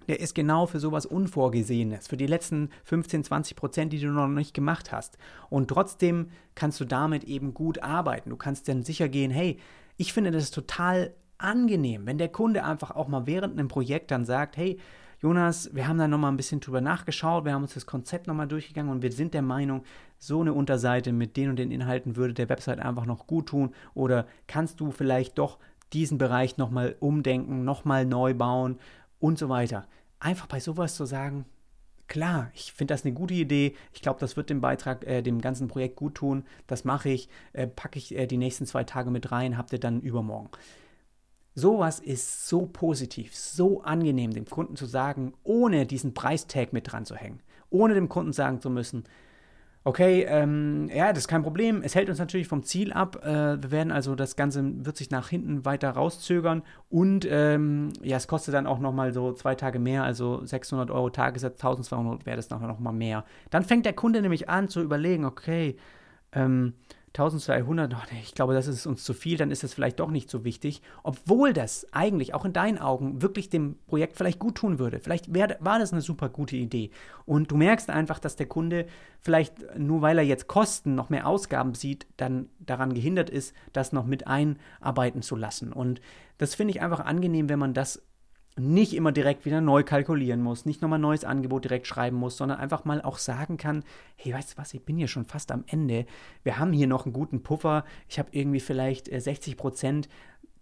der 0.09 0.21
ist 0.21 0.35
genau 0.35 0.67
für 0.67 0.81
sowas 0.81 1.07
Unvorgesehenes, 1.07 2.09
für 2.09 2.17
die 2.17 2.27
letzten 2.27 2.71
15, 2.85 3.25
20 3.25 3.57
Prozent, 3.57 3.93
die 3.93 4.01
du 4.01 4.09
noch 4.09 4.29
nicht 4.29 4.55
gemacht 4.55 4.93
hast. 4.93 5.19
Und 5.51 5.69
trotzdem 5.69 6.31
kannst 6.55 6.81
du 6.81 6.85
damit 6.85 7.25
eben 7.25 7.55
gut 7.55 7.83
arbeiten. 7.83 8.31
Du 8.31 8.37
kannst 8.37 8.69
dann 8.69 8.83
sicher 8.83 9.09
gehen, 9.09 9.31
hey, 9.31 9.59
ich 9.97 10.13
finde 10.13 10.31
das 10.31 10.51
total 10.51 11.15
angenehm, 11.39 12.07
wenn 12.07 12.19
der 12.19 12.29
Kunde 12.29 12.65
einfach 12.65 12.93
auch 12.93 13.09
mal 13.09 13.27
während 13.27 13.59
einem 13.59 13.69
Projekt 13.69 14.11
dann 14.11 14.25
sagt, 14.25 14.57
hey, 14.57 14.79
Jonas, 15.21 15.75
wir 15.75 15.89
haben 15.89 15.99
da 15.99 16.07
nochmal 16.07 16.33
ein 16.33 16.37
bisschen 16.37 16.61
drüber 16.61 16.81
nachgeschaut, 16.81 17.45
wir 17.45 17.55
haben 17.55 17.63
uns 17.63 17.75
das 17.75 17.87
Konzept 17.87 18.27
nochmal 18.27 18.49
durchgegangen 18.49 18.93
und 18.93 19.03
wir 19.03 19.13
sind 19.13 19.33
der 19.33 19.43
Meinung, 19.43 19.83
so 20.19 20.41
eine 20.41 20.53
Unterseite 20.53 21.13
mit 21.13 21.37
den 21.37 21.51
und 21.51 21.59
den 21.59 21.71
Inhalten 21.71 22.17
würde 22.17 22.35
der 22.35 22.49
Website 22.49 22.79
einfach 22.79 23.07
noch 23.07 23.27
gut 23.27 23.47
tun 23.47 23.75
oder 23.95 24.27
kannst 24.47 24.81
du 24.81 24.91
vielleicht 24.91 25.39
doch 25.39 25.59
diesen 25.93 26.19
Bereich 26.19 26.59
nochmal 26.59 26.97
umdenken, 27.01 27.65
nochmal 27.65 28.05
neu 28.05 28.35
bauen 28.35 28.79
und 29.25 29.39
so 29.39 29.49
weiter. 29.49 29.87
Einfach 30.21 30.47
bei 30.47 30.61
sowas 30.61 30.97
zu 30.97 31.07
sagen, 31.07 31.47
klar, 32.09 32.51
ich 32.53 32.75
finde 32.75 32.93
das 32.93 33.07
eine 33.07 33.15
gute 33.15 33.33
Idee. 33.33 33.75
Ich 33.95 34.03
glaube, 34.03 34.21
das 34.21 34.37
wird 34.37 34.51
dem 34.51 34.61
Beitrag, 34.61 35.07
äh, 35.07 35.23
dem 35.23 35.41
ganzen 35.41 35.67
Projekt 35.67 35.97
gut 35.97 36.17
tun. 36.17 36.45
Das 36.67 36.85
mache 36.85 37.09
ich, 37.09 37.31
äh, 37.55 37.67
packe 37.67 37.99
ich 37.99 38.15
äh, 38.15 38.27
die 38.27 38.37
nächsten 38.37 38.67
zwei 38.67 38.85
Tage 38.85 39.11
mit 39.11 39.33
rein, 39.33 39.57
habt 39.57 39.73
ihr 39.73 39.81
dann 39.81 40.03
übermorgen. 40.03 40.51
Sowas 41.55 42.01
ist 42.01 42.47
so 42.49 42.67
positiv, 42.67 43.35
so 43.35 43.81
angenehm, 43.81 44.33
dem 44.33 44.45
Kunden 44.45 44.77
zu 44.77 44.85
sagen, 44.85 45.33
ohne 45.43 45.87
diesen 45.87 46.13
Preistag 46.13 46.75
mit 46.75 46.93
dran 46.93 47.07
zu 47.07 47.17
hängen. 47.17 47.41
Ohne 47.71 47.95
dem 47.95 48.11
Kunden 48.11 48.35
sagen 48.35 48.61
zu 48.61 48.69
müssen, 48.69 49.05
Okay, 49.87 50.25
ähm, 50.27 50.89
ja, 50.95 51.13
das 51.13 51.25
ist 51.25 51.29
kein 51.29 51.43
Problem. 51.43 51.83
Es 51.83 51.95
hält 51.95 52.09
uns 52.09 52.19
natürlich 52.19 52.49
vom 52.49 52.63
Ziel 52.63 52.91
ab. 52.91 53.23
Äh, 53.23 53.63
wir 53.63 53.71
werden 53.71 53.93
also, 53.93 54.15
das 54.15 54.35
Ganze 54.35 54.65
wird 54.87 54.97
sich 54.97 55.11
nach 55.11 55.29
hinten 55.29 55.67
weiter 55.67 55.91
rauszögern 55.91 56.63
und 56.89 57.29
ähm, 57.31 57.93
ja, 58.01 58.17
es 58.17 58.27
kostet 58.27 58.55
dann 58.55 58.67
auch 58.67 58.79
nochmal 58.79 59.13
so 59.13 59.35
zwei 59.35 59.55
Tage 59.55 59.79
mehr, 59.79 60.03
also 60.03 60.43
600 60.43 60.91
Euro 60.91 61.11
Tagessatz, 61.11 61.63
1200 61.63 62.25
wäre 62.25 62.37
das 62.37 62.49
nachher 62.49 62.67
nochmal 62.67 62.95
mehr. 62.95 63.27
Dann 63.51 63.63
fängt 63.63 63.85
der 63.85 63.93
Kunde 63.93 64.23
nämlich 64.23 64.49
an 64.49 64.69
zu 64.69 64.81
überlegen, 64.81 65.27
okay, 65.27 65.77
ähm, 66.33 66.73
1200, 67.17 67.95
oh, 67.95 68.17
ich 68.21 68.35
glaube, 68.35 68.55
das 68.55 68.67
ist 68.67 68.87
uns 68.87 69.05
zu 69.05 69.15
viel, 69.15 69.37
dann 69.37 69.53
ist 69.53 69.63
das 69.63 69.73
vielleicht 69.73 70.01
doch 70.01 70.11
nicht 70.11 70.29
so 70.29 70.45
wichtig, 70.45 70.83
obwohl 71.05 71.53
das 71.53 71.87
eigentlich 71.93 72.35
auch 72.35 72.45
in 72.45 72.53
deinen 72.53 72.79
Augen 72.79 73.23
wirklich 73.23 73.49
dem 73.49 73.77
Projekt 73.87 74.17
vielleicht 74.17 74.41
gut 74.41 74.57
tun 74.57 74.81
würde. 74.81 74.99
Vielleicht 74.99 75.33
wär, 75.33 75.57
war 75.61 75.79
das 75.79 75.93
eine 75.93 76.03
super 76.03 76.29
gute 76.29 76.57
Idee. 76.57 76.91
Und 77.25 77.53
du 77.53 77.57
merkst 77.57 77.89
einfach, 77.89 78.19
dass 78.19 78.35
der 78.35 78.47
Kunde 78.47 78.87
vielleicht 79.21 79.79
nur 79.79 80.03
weil 80.03 80.19
er 80.19 80.25
jetzt 80.25 80.49
Kosten, 80.49 80.97
noch 80.97 81.09
mehr 81.09 81.29
Ausgaben 81.29 81.75
sieht, 81.75 82.09
dann 82.17 82.49
daran 82.59 82.95
gehindert 82.95 83.31
ist, 83.31 83.55
das 83.73 83.93
noch 83.93 84.07
mit 84.07 84.27
einarbeiten 84.27 85.23
zu 85.23 85.37
lassen. 85.37 85.73
Und 85.73 86.01
das 86.39 86.57
finde 86.57 86.73
ich 86.73 86.81
einfach 86.81 87.01
angenehm, 87.01 87.49
wenn 87.49 87.61
man 87.61 87.75
das 87.75 88.03
nicht 88.57 88.95
immer 88.95 89.11
direkt 89.11 89.45
wieder 89.45 89.61
neu 89.61 89.83
kalkulieren 89.83 90.41
muss, 90.41 90.65
nicht 90.65 90.81
nochmal 90.81 91.01
neues 91.01 91.25
Angebot 91.25 91.65
direkt 91.65 91.87
schreiben 91.87 92.17
muss, 92.17 92.37
sondern 92.37 92.59
einfach 92.59 92.85
mal 92.85 93.03
auch 93.03 93.19
sagen 93.19 93.57
kann, 93.57 93.83
hey, 94.17 94.33
weißt 94.33 94.53
du 94.53 94.59
was, 94.59 94.75
ich 94.75 94.85
bin 94.85 94.97
hier 94.97 95.09
schon 95.09 95.25
fast 95.25 95.51
am 95.51 95.65
Ende. 95.67 96.07
Wir 96.45 96.59
haben 96.59 96.73
hier 96.73 96.87
noch 96.87 97.05
einen 97.05 97.13
guten 97.13 97.43
Puffer. 97.43 97.85
Ich 98.09 98.19
habe 98.19 98.29
irgendwie 98.33 98.61
vielleicht 98.61 99.07
60 99.07 99.53
äh, 99.53 99.57
Prozent 99.57 100.09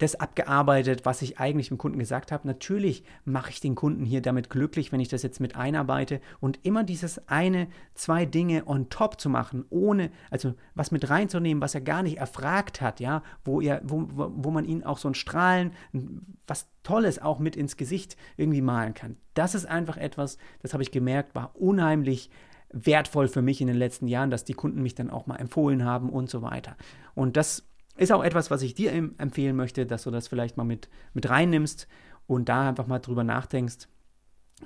das 0.03 0.17
abgearbeitet, 0.17 1.05
was 1.05 1.23
ich 1.23 1.39
eigentlich 1.39 1.69
dem 1.69 1.79
Kunden 1.79 1.99
gesagt 1.99 2.33
habe. 2.33 2.47
Natürlich 2.47 3.05
mache 3.25 3.51
ich 3.51 3.61
den 3.61 3.75
Kunden 3.75 4.05
hier 4.05 4.21
damit 4.21 4.51
glücklich, 4.51 4.91
wenn 4.91 5.01
ich 5.01 5.09
das 5.09 5.23
jetzt 5.23 5.41
mit 5.41 5.57
einarbeite 5.57 6.21
und 6.41 6.59
immer 6.65 6.83
dieses 6.83 7.29
eine, 7.29 7.69
zwei 7.95 8.27
Dinge 8.27 8.67
on 8.67 8.89
top 8.89 9.21
zu 9.21 9.31
machen, 9.31 9.65
ohne, 9.71 10.11
also 10.31 10.55
was 10.75 10.91
mit 10.91 11.09
reinzunehmen, 11.09 11.63
was 11.63 11.75
er 11.75 11.81
gar 11.81 12.03
nicht 12.03 12.19
erfragt 12.19 12.81
hat, 12.81 13.01
ja, 13.01 13.23
wo 13.45 13.61
er, 13.61 13.81
wo, 13.85 14.07
wo 14.09 14.51
man 14.51 14.65
ihn 14.65 14.83
auch 14.83 14.99
so 14.99 15.09
ein 15.09 15.15
Strahlen, 15.15 15.73
was 16.47 16.69
Tolles 16.83 17.21
auch 17.21 17.39
mit 17.39 17.55
ins 17.55 17.77
Gesicht 17.77 18.17
irgendwie 18.37 18.63
malen 18.63 18.95
kann. 18.95 19.17
Das 19.35 19.55
ist 19.55 19.67
einfach 19.67 19.97
etwas, 19.97 20.37
das 20.63 20.73
habe 20.73 20.83
ich 20.83 20.91
gemerkt, 20.91 21.35
war 21.35 21.55
unheimlich 21.55 22.31
wertvoll 22.73 23.29
für 23.29 23.43
mich 23.43 23.61
in 23.61 23.67
den 23.69 23.77
letzten 23.77 24.09
Jahren, 24.09 24.31
dass 24.31 24.45
die 24.45 24.55
Kunden 24.55 24.83
mich 24.83 24.95
dann 24.95 25.11
auch 25.11 25.27
mal 25.27 25.37
empfohlen 25.37 25.85
haben 25.85 26.09
und 26.11 26.29
so 26.29 26.43
weiter. 26.43 26.77
Und 27.15 27.37
das 27.37 27.69
ist 27.97 28.13
auch 28.13 28.25
etwas, 28.25 28.51
was 28.51 28.63
ich 28.63 28.75
dir 28.75 28.93
empfehlen 28.93 29.57
möchte, 29.57 29.87
dass 29.87 30.05
du 30.05 30.11
das 30.11 30.29
vielleicht 30.29 30.57
mal 30.57 30.65
mit, 30.65 30.89
mit 31.15 31.29
reinnimmst 31.29 31.89
und 32.27 32.49
da 32.49 32.69
einfach 32.69 32.87
mal 32.87 32.99
drüber 32.99 33.25
nachdenkst, 33.25 33.89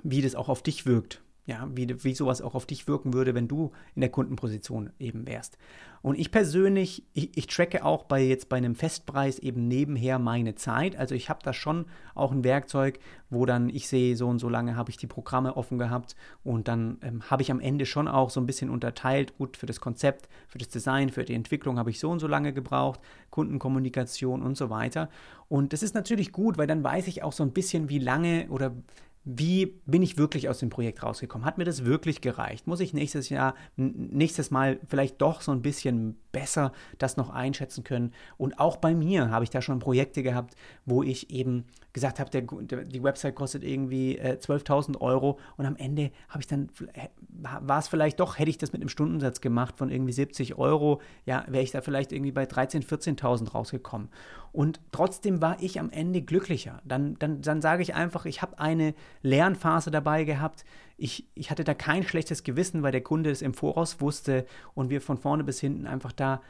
wie 0.03 0.23
das 0.23 0.35
auch 0.35 0.49
auf 0.49 0.63
dich 0.63 0.87
wirkt 0.87 1.23
ja, 1.47 1.69
wie, 1.73 2.03
wie 2.03 2.15
sowas 2.15 2.43
auch 2.43 2.57
auf 2.57 2.67
dich 2.67 2.89
wirken 2.89 3.15
würde, 3.15 3.35
wenn 3.35 3.47
du 3.47 3.71
in 3.95 4.01
der 4.01 4.11
Kundenposition 4.11 4.91
eben 4.99 5.27
wärst. 5.27 5.59
Und 6.03 6.19
ich 6.19 6.31
persönlich, 6.31 7.05
ich, 7.15 7.37
ich 7.37 7.47
tracke 7.47 7.85
auch 7.85 8.05
bei 8.05 8.21
jetzt 8.23 8.49
bei 8.49 8.57
einem 8.57 8.75
Festpreis 8.75 9.39
eben 9.39 9.67
nebenher 9.67 10.19
meine 10.19 10.57
Zeit. 10.57 10.97
Also 10.97 11.15
ich 11.15 11.31
habe 11.31 11.41
da 11.43 11.53
schon 11.53 11.87
auch 12.15 12.33
ein 12.33 12.45
Werkzeug, 12.45 12.99
wo 13.31 13.47
dann 13.47 13.71
ich 13.71 13.89
sehe, 13.89 14.17
so 14.17 14.29
und 14.29 14.41
so 14.41 14.49
lange 14.49 14.77
habe 14.77 14.91
ich 14.91 14.97
die 14.97 15.07
Programme 15.07 15.57
offen 15.57 15.79
gehabt 15.79 16.17
und 16.43 16.69
dann 16.69 16.99
ähm, 17.03 17.23
habe 17.31 17.43
ich 17.43 17.51
am 17.51 17.61
Ende 17.61 17.87
schon 17.87 18.09
auch 18.09 18.31
so 18.31 18.41
ein 18.41 18.47
bisschen 18.47 18.71
unterteilt, 18.71 19.37
gut, 19.39 19.57
für 19.57 19.67
das 19.67 19.81
Konzept, 19.81 20.29
für 20.49 20.59
das 20.59 20.69
Design, 20.69 21.11
für 21.11 21.25
die 21.25 21.35
Entwicklung 21.35 21.79
habe 21.79 21.91
ich 21.91 22.01
so 22.01 22.11
und 22.11 22.19
so 22.19 22.27
lange 22.27 22.53
gebraucht, 22.53 23.01
Kundenkommunikation 23.31 24.43
und 24.43 24.57
so 24.57 24.69
weiter. 24.71 25.11
Und 25.49 25.73
das 25.73 25.83
ist 25.83 25.95
natürlich 25.95 26.33
gut, 26.33 26.59
weil 26.59 26.67
dann 26.67 26.83
weiß 26.83 27.07
ich 27.07 27.23
auch 27.23 27.33
so 27.33 27.45
ein 27.45 27.53
bisschen, 27.53 27.89
wie 27.89 28.01
lange 28.01 28.49
oder 28.51 28.73
wie 29.29 29.67
bin 29.87 30.03
ich 30.03 30.19
wirklich 30.19 30.49
aus 30.49 30.61
dem 30.61 30.71
Projekt 30.71 31.03
rausgekommen? 31.03 31.45
Hat 31.45 31.59
mir 31.59 31.65
das 31.65 31.85
wirklich 31.85 32.21
gereicht? 32.21 32.69
Muss 32.69 32.79
ich 32.79 32.95
nächstes 32.95 33.29
Jahr, 33.29 33.57
nächstes 33.75 34.53
Mal 34.53 34.79
vielleicht 34.87 35.21
doch 35.21 35.41
so 35.41 35.51
ein 35.51 35.63
bisschen 35.63 36.17
besser 36.31 36.73
das 36.99 37.17
noch 37.17 37.31
einschätzen 37.31 37.83
können? 37.83 38.13
Und 38.39 38.61
auch 38.61 38.77
bei 38.77 38.95
mir 38.95 39.31
habe 39.33 39.43
ich 39.43 39.51
da 39.51 39.61
schon 39.61 39.81
Projekte 39.81 40.23
gehabt, 40.23 40.55
wo 40.85 41.03
ich 41.03 41.31
eben 41.31 41.65
gesagt 41.93 42.21
habe, 42.21 42.31
der, 42.31 42.85
die 42.85 43.03
Website 43.03 43.35
kostet 43.35 43.65
irgendwie 43.65 44.17
äh, 44.17 44.39
12.000 44.41 45.01
Euro 45.01 45.41
und 45.57 45.67
am 45.67 45.75
Ende 45.75 46.13
habe 46.29 46.41
ich 46.41 46.47
dann, 46.47 46.69
war 47.41 47.79
es 47.79 47.89
vielleicht 47.89 48.21
doch, 48.21 48.39
hätte 48.39 48.51
ich 48.51 48.59
das 48.59 48.73
mit 48.73 48.81
einem 48.81 48.91
Stundensatz 48.91 49.41
gemacht 49.41 49.77
von 49.79 49.91
irgendwie 49.91 50.13
70 50.13 50.57
Euro, 50.57 51.01
ja, 51.25 51.45
wäre 51.49 51.65
ich 51.65 51.73
da 51.73 51.81
vielleicht 51.81 52.13
irgendwie 52.13 52.33
bei 52.33 52.45
13.000, 52.45 52.87
14.000 52.87 53.51
rausgekommen. 53.51 54.09
Und 54.57 54.81
trotzdem 54.91 55.43
war 55.43 55.59
ich 55.61 55.79
am 55.79 55.91
Ende 55.91 56.23
glücklicher. 56.23 56.81
Dann, 56.83 57.19
dann, 57.19 57.43
dann 57.43 57.61
sage 57.61 57.83
ich 57.83 57.95
einfach, 57.95 58.25
ich 58.25 58.41
habe 58.41 58.59
eine 58.59 58.95
Lernphase 59.21 59.91
dabei 59.91 60.25
gehabt, 60.25 60.65
ich, 60.97 61.29
ich 61.35 61.51
hatte 61.51 61.63
da 61.63 61.75
kein 61.75 62.05
schlechtes 62.05 62.43
Gewissen, 62.43 62.83
weil 62.83 62.91
der 62.91 63.03
Kunde 63.03 63.31
es 63.31 63.43
im 63.43 63.53
Voraus 63.53 64.01
wusste 64.01 64.47
und 64.73 64.89
wir 64.89 65.03
von 65.03 65.19
vorne 65.19 65.45
bis 65.45 65.61
hinten 65.61 65.87
einfach 65.87 66.11
da 66.11 66.41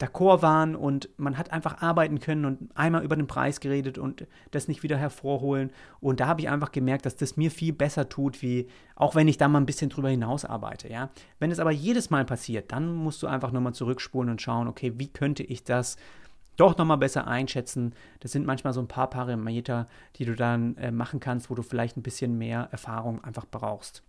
d'accord 0.00 0.42
waren 0.42 0.76
und 0.76 1.08
man 1.16 1.36
hat 1.36 1.52
einfach 1.52 1.82
arbeiten 1.82 2.20
können 2.20 2.44
und 2.44 2.70
einmal 2.76 3.02
über 3.02 3.16
den 3.16 3.26
Preis 3.26 3.58
geredet 3.58 3.98
und 3.98 4.28
das 4.52 4.68
nicht 4.68 4.84
wieder 4.84 4.96
hervorholen. 4.96 5.72
Und 5.98 6.20
da 6.20 6.28
habe 6.28 6.40
ich 6.40 6.48
einfach 6.48 6.70
gemerkt, 6.70 7.04
dass 7.04 7.16
das 7.16 7.36
mir 7.36 7.50
viel 7.50 7.72
besser 7.72 8.08
tut, 8.08 8.42
wie 8.42 8.68
auch 8.94 9.16
wenn 9.16 9.26
ich 9.26 9.38
da 9.38 9.48
mal 9.48 9.60
ein 9.60 9.66
bisschen 9.66 9.90
drüber 9.90 10.08
hinaus 10.08 10.44
arbeite. 10.44 10.88
Ja? 10.88 11.10
Wenn 11.40 11.50
es 11.50 11.58
aber 11.58 11.72
jedes 11.72 12.10
Mal 12.10 12.24
passiert, 12.24 12.70
dann 12.70 12.94
musst 12.94 13.24
du 13.24 13.26
einfach 13.26 13.50
nochmal 13.50 13.74
zurückspulen 13.74 14.30
und 14.30 14.40
schauen, 14.40 14.68
okay, 14.68 14.92
wie 14.98 15.08
könnte 15.08 15.42
ich 15.42 15.64
das 15.64 15.96
doch 16.56 16.76
nochmal 16.76 16.98
besser 16.98 17.26
einschätzen. 17.26 17.94
Das 18.20 18.32
sind 18.32 18.46
manchmal 18.46 18.72
so 18.72 18.80
ein 18.80 18.88
paar 18.88 19.10
Parameter, 19.10 19.88
die 20.16 20.24
du 20.24 20.34
dann 20.34 20.76
äh, 20.76 20.90
machen 20.90 21.20
kannst, 21.20 21.50
wo 21.50 21.54
du 21.54 21.62
vielleicht 21.62 21.96
ein 21.96 22.02
bisschen 22.02 22.38
mehr 22.38 22.68
Erfahrung 22.72 23.22
einfach 23.22 23.46
brauchst. 23.50 24.02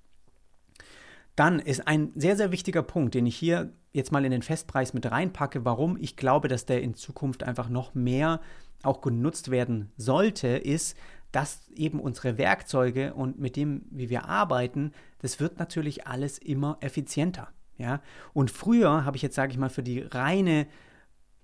Dann 1.36 1.60
ist 1.60 1.88
ein 1.88 2.12
sehr, 2.16 2.36
sehr 2.36 2.52
wichtiger 2.52 2.82
Punkt, 2.82 3.14
den 3.14 3.28
ich 3.28 3.36
hier 3.36 3.72
jetzt 3.94 4.12
mal 4.12 4.26
in 4.26 4.32
den 4.32 4.42
Festpreis 4.42 4.94
mit 4.94 5.10
reinpacke, 5.10 5.66
warum 5.66 5.98
ich 5.98 6.16
glaube, 6.16 6.48
dass 6.48 6.66
der 6.66 6.82
in 6.82 6.96
Zukunft 6.96 7.44
einfach 7.44 7.70
noch 7.70 7.94
mehr 7.94 8.42
auch 8.84 9.02
genutzt 9.02 9.52
werden 9.52 9.92
sollte, 9.98 10.48
ist, 10.48 10.98
dass 11.32 11.68
eben 11.76 12.00
unsere 12.00 12.38
Werkzeuge 12.38 13.14
und 13.14 13.40
mit 13.40 13.56
dem, 13.56 13.84
wie 13.92 14.10
wir 14.10 14.26
arbeiten, 14.26 14.94
das 15.20 15.40
wird 15.40 15.60
natürlich 15.60 16.08
alles 16.08 16.38
immer 16.38 16.78
effizienter. 16.80 17.50
Ja? 17.78 18.02
Und 18.34 18.50
früher 18.50 19.06
habe 19.06 19.18
ich 19.18 19.24
jetzt, 19.24 19.36
sage 19.36 19.52
ich 19.52 19.58
mal, 19.58 19.70
für 19.70 19.84
die 19.84 20.00
reine 20.00 20.68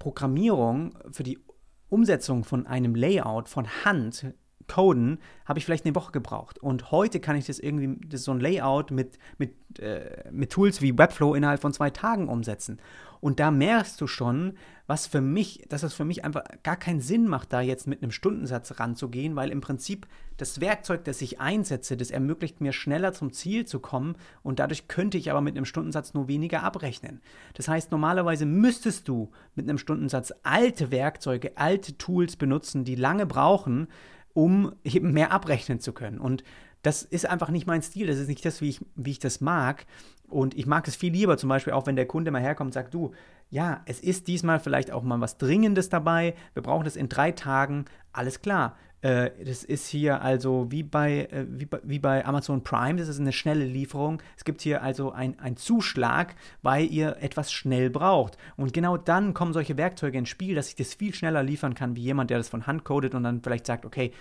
Programmierung, 0.04 0.98
für 1.12 1.24
die 1.24 1.40
Umsetzung 1.88 2.44
von 2.44 2.68
einem 2.68 2.94
Layout 2.94 3.48
von 3.48 3.66
Hand, 3.86 4.34
Coden, 4.68 5.20
habe 5.46 5.60
ich 5.60 5.66
vielleicht 5.66 5.86
eine 5.86 5.96
Woche 5.96 6.12
gebraucht. 6.12 6.60
Und 6.60 6.92
heute 6.92 7.22
kann 7.22 7.38
ich 7.38 7.46
das 7.46 7.58
irgendwie, 7.58 8.06
das 8.06 8.26
so 8.26 8.32
ein 8.32 8.42
Layout 8.42 8.92
mit, 8.92 9.18
mit, 9.38 9.54
äh, 9.80 10.30
mit 10.30 10.52
Tools 10.52 10.82
wie 10.82 10.98
Webflow 10.98 11.36
innerhalb 11.36 11.62
von 11.62 11.72
zwei 11.72 11.90
Tagen 11.90 12.28
umsetzen. 12.28 12.82
Und 13.22 13.40
da 13.40 13.50
merkst 13.50 14.02
du 14.02 14.08
schon, 14.08 14.58
was 14.86 15.08
für 15.08 15.22
mich, 15.22 15.66
dass 15.70 15.84
es 15.84 15.94
für 15.94 16.04
mich 16.04 16.26
einfach 16.26 16.44
gar 16.62 16.76
keinen 16.76 17.00
Sinn 17.00 17.28
macht, 17.28 17.54
da 17.54 17.62
jetzt 17.62 17.88
mit 17.88 18.04
einem 18.04 18.12
Stundensatz 18.12 18.80
ranzugehen, 18.80 19.36
weil 19.36 19.50
im 19.50 19.62
Prinzip 19.62 20.08
das 20.38 20.60
Werkzeug, 20.60 21.06
das 21.06 21.22
ich 21.22 21.40
einsetze, 21.40 21.96
das 21.96 22.12
ermöglicht 22.12 22.60
mir 22.60 22.74
schneller 22.74 23.14
zum 23.14 23.32
Ziel 23.32 23.66
zu 23.66 23.80
kommen 23.80 24.16
und 24.42 24.60
dadurch 24.60 24.90
könnte 24.90 25.18
ich 25.18 25.32
aber 25.32 25.42
mit 25.42 25.56
einem 25.56 25.66
Stundensatz 25.66 26.14
nur 26.14 26.28
weniger 26.28 26.64
abrechnen. 26.64 27.22
Das 27.54 27.68
heißt, 27.68 27.92
normalerweise 27.92 28.46
müsstest 28.46 29.08
du 29.08 29.32
mit 29.56 29.70
einem 29.70 29.78
Stundensatz 29.78 30.34
alte 30.44 30.92
Werkzeuge, 30.92 31.58
alte 31.58 31.98
Tools 31.98 32.36
benutzen, 32.36 32.84
die 32.84 32.96
lange 32.96 33.26
brauchen, 33.26 33.88
um 34.34 34.74
eben 34.84 35.14
mehr 35.14 35.32
abrechnen 35.32 35.80
zu 35.80 35.94
können. 35.94 36.20
Und 36.20 36.44
das 36.82 37.04
ist 37.04 37.26
einfach 37.26 37.50
nicht 37.50 37.66
mein 37.66 37.82
Stil, 37.82 38.08
das 38.08 38.18
ist 38.18 38.28
nicht 38.28 38.44
das, 38.44 38.60
wie 38.60 38.70
ich, 38.70 38.82
wie 38.96 39.12
ich 39.12 39.20
das 39.20 39.40
mag. 39.40 39.86
Und 40.34 40.58
ich 40.58 40.66
mag 40.66 40.88
es 40.88 40.96
viel 40.96 41.14
lieber, 41.14 41.38
zum 41.38 41.50
Beispiel 41.50 41.74
auch 41.74 41.86
wenn 41.86 41.96
der 41.96 42.08
Kunde 42.08 42.32
mal 42.32 42.42
herkommt 42.42 42.70
und 42.70 42.74
sagt, 42.74 42.94
du, 42.94 43.12
ja, 43.50 43.82
es 43.86 44.00
ist 44.00 44.28
diesmal 44.28 44.60
vielleicht 44.60 44.92
auch 44.92 45.04
mal 45.04 45.22
was 45.22 45.38
Dringendes 45.38 45.90
dabei, 45.90 46.34
wir 46.54 46.64
brauchen 46.64 46.86
das 46.86 46.96
in 46.96 47.08
drei 47.08 47.32
Tagen, 47.32 47.86
alles 48.12 48.42
klar. 48.42 48.76
Äh, 49.02 49.32
das 49.46 49.64
ist 49.64 49.88
hier 49.88 50.22
also 50.22 50.72
wie 50.72 50.82
bei, 50.82 51.26
äh, 51.26 51.46
wie, 51.50 51.66
bei, 51.66 51.80
wie 51.84 52.00
bei 52.00 52.26
Amazon 52.26 52.64
Prime, 52.64 52.98
das 52.98 53.10
ist 53.10 53.20
eine 53.20 53.34
schnelle 53.34 53.66
Lieferung. 53.66 54.22
Es 54.38 54.44
gibt 54.44 54.62
hier 54.62 54.82
also 54.82 55.12
einen 55.12 55.58
Zuschlag, 55.58 56.36
weil 56.62 56.86
ihr 56.86 57.18
etwas 57.20 57.52
schnell 57.52 57.90
braucht. 57.90 58.38
Und 58.56 58.74
genau 58.74 58.98
dann 58.98 59.34
kommen 59.34 59.54
solche 59.54 59.78
Werkzeuge 59.78 60.18
ins 60.18 60.30
Spiel, 60.30 60.56
dass 60.56 60.70
ich 60.70 60.76
das 60.76 60.94
viel 60.94 61.14
schneller 61.14 61.44
liefern 61.44 61.76
kann, 61.76 61.96
wie 61.96 62.02
jemand, 62.02 62.30
der 62.30 62.38
das 62.38 62.50
von 62.50 62.66
Hand 62.66 62.86
codet 62.86 63.14
und 63.14 63.24
dann 63.24 63.42
vielleicht 63.44 63.68
sagt, 63.68 63.86
okay, 63.86 64.14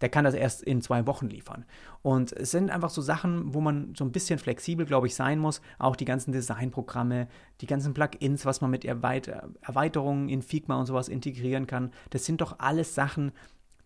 der 0.00 0.08
kann 0.08 0.24
das 0.24 0.34
erst 0.34 0.62
in 0.62 0.80
zwei 0.80 1.06
Wochen 1.06 1.28
liefern. 1.28 1.64
Und 2.02 2.32
es 2.32 2.50
sind 2.50 2.70
einfach 2.70 2.90
so 2.90 3.02
Sachen, 3.02 3.54
wo 3.54 3.60
man 3.60 3.94
so 3.94 4.04
ein 4.04 4.12
bisschen 4.12 4.38
flexibel, 4.38 4.86
glaube 4.86 5.06
ich, 5.06 5.14
sein 5.14 5.38
muss. 5.38 5.60
Auch 5.78 5.96
die 5.96 6.04
ganzen 6.04 6.32
Designprogramme, 6.32 7.28
die 7.60 7.66
ganzen 7.66 7.94
Plugins, 7.94 8.46
was 8.46 8.60
man 8.60 8.70
mit 8.70 8.84
Erweiterungen 8.84 10.28
in 10.28 10.42
Figma 10.42 10.78
und 10.78 10.86
sowas 10.86 11.08
integrieren 11.08 11.66
kann. 11.66 11.92
Das 12.10 12.24
sind 12.24 12.40
doch 12.40 12.58
alles 12.58 12.94
Sachen, 12.94 13.32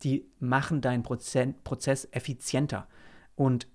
die 0.03 0.27
machen 0.38 0.81
deinen 0.81 1.03
Prozess 1.03 2.09
effizienter. 2.12 2.87
Und 3.35 3.66